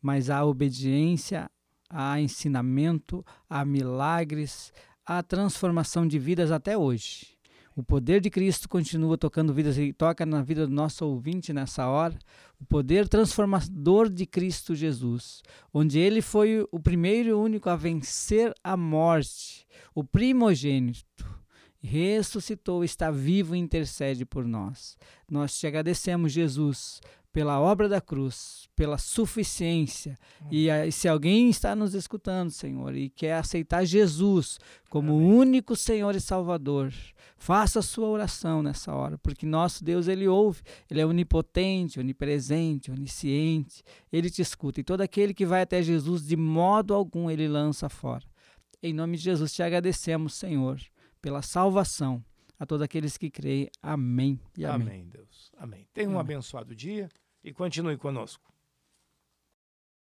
mas 0.00 0.30
há 0.30 0.42
obediência, 0.42 1.50
há 1.88 2.18
ensinamento, 2.18 3.22
há 3.48 3.62
milagres, 3.62 4.72
há 5.04 5.22
transformação 5.22 6.08
de 6.08 6.18
vidas 6.18 6.50
até 6.50 6.78
hoje. 6.78 7.36
O 7.76 7.82
poder 7.82 8.20
de 8.20 8.30
Cristo 8.30 8.68
continua 8.68 9.18
tocando 9.18 9.52
vidas 9.52 9.76
e 9.76 9.92
toca 9.92 10.24
na 10.24 10.42
vida 10.42 10.66
do 10.66 10.72
nosso 10.72 11.06
ouvinte 11.06 11.52
nessa 11.52 11.86
hora. 11.86 12.18
O 12.58 12.64
poder 12.64 13.06
transformador 13.06 14.08
de 14.08 14.24
Cristo 14.26 14.74
Jesus, 14.74 15.42
onde 15.72 15.98
ele 15.98 16.22
foi 16.22 16.66
o 16.70 16.80
primeiro 16.80 17.28
e 17.28 17.32
único 17.32 17.68
a 17.68 17.76
vencer 17.76 18.54
a 18.64 18.76
morte, 18.76 19.66
o 19.94 20.02
primogênito 20.02 21.41
ressuscitou, 21.82 22.84
está 22.84 23.10
vivo 23.10 23.56
e 23.56 23.58
intercede 23.58 24.24
por 24.24 24.44
nós. 24.44 24.96
Nós 25.28 25.58
te 25.58 25.66
agradecemos, 25.66 26.32
Jesus, 26.32 27.00
pela 27.32 27.58
obra 27.58 27.88
da 27.88 28.00
cruz, 28.00 28.68
pela 28.76 28.98
suficiência. 28.98 30.16
E, 30.50 30.68
se 30.92 31.08
alguém 31.08 31.48
está 31.48 31.74
nos 31.74 31.94
escutando, 31.94 32.50
Senhor, 32.50 32.94
e 32.94 33.08
quer 33.08 33.34
aceitar 33.34 33.84
Jesus 33.84 34.58
como 34.90 35.14
o 35.14 35.26
único 35.26 35.74
Senhor 35.74 36.14
e 36.14 36.20
Salvador, 36.20 36.92
faça 37.36 37.80
a 37.80 37.82
sua 37.82 38.06
oração 38.06 38.62
nessa 38.62 38.94
hora, 38.94 39.18
porque 39.18 39.46
nosso 39.46 39.82
Deus, 39.82 40.06
ele 40.06 40.28
ouve, 40.28 40.60
ele 40.88 41.00
é 41.00 41.06
onipotente, 41.06 41.98
onipresente, 41.98 42.90
onisciente, 42.90 43.82
ele 44.12 44.30
te 44.30 44.42
escuta. 44.42 44.80
E 44.80 44.84
todo 44.84 45.00
aquele 45.00 45.34
que 45.34 45.46
vai 45.46 45.62
até 45.62 45.82
Jesus, 45.82 46.24
de 46.24 46.36
modo 46.36 46.94
algum, 46.94 47.30
ele 47.30 47.48
lança 47.48 47.88
fora. 47.88 48.24
Em 48.82 48.92
nome 48.92 49.16
de 49.16 49.24
Jesus, 49.24 49.52
te 49.52 49.62
agradecemos, 49.62 50.34
Senhor 50.34 50.78
pela 51.22 51.40
salvação 51.40 52.22
a 52.58 52.66
todos 52.66 52.82
aqueles 52.82 53.16
que 53.16 53.30
creem. 53.30 53.70
Amém 53.80 54.38
e 54.58 54.64
amém. 54.64 54.88
Amém, 54.88 55.08
Deus. 55.08 55.50
Amém. 55.56 55.88
Tenha 55.94 56.08
um 56.08 56.18
amém. 56.18 56.34
abençoado 56.36 56.74
dia 56.74 57.08
e 57.42 57.52
continue 57.52 57.96
conosco. 57.96 58.51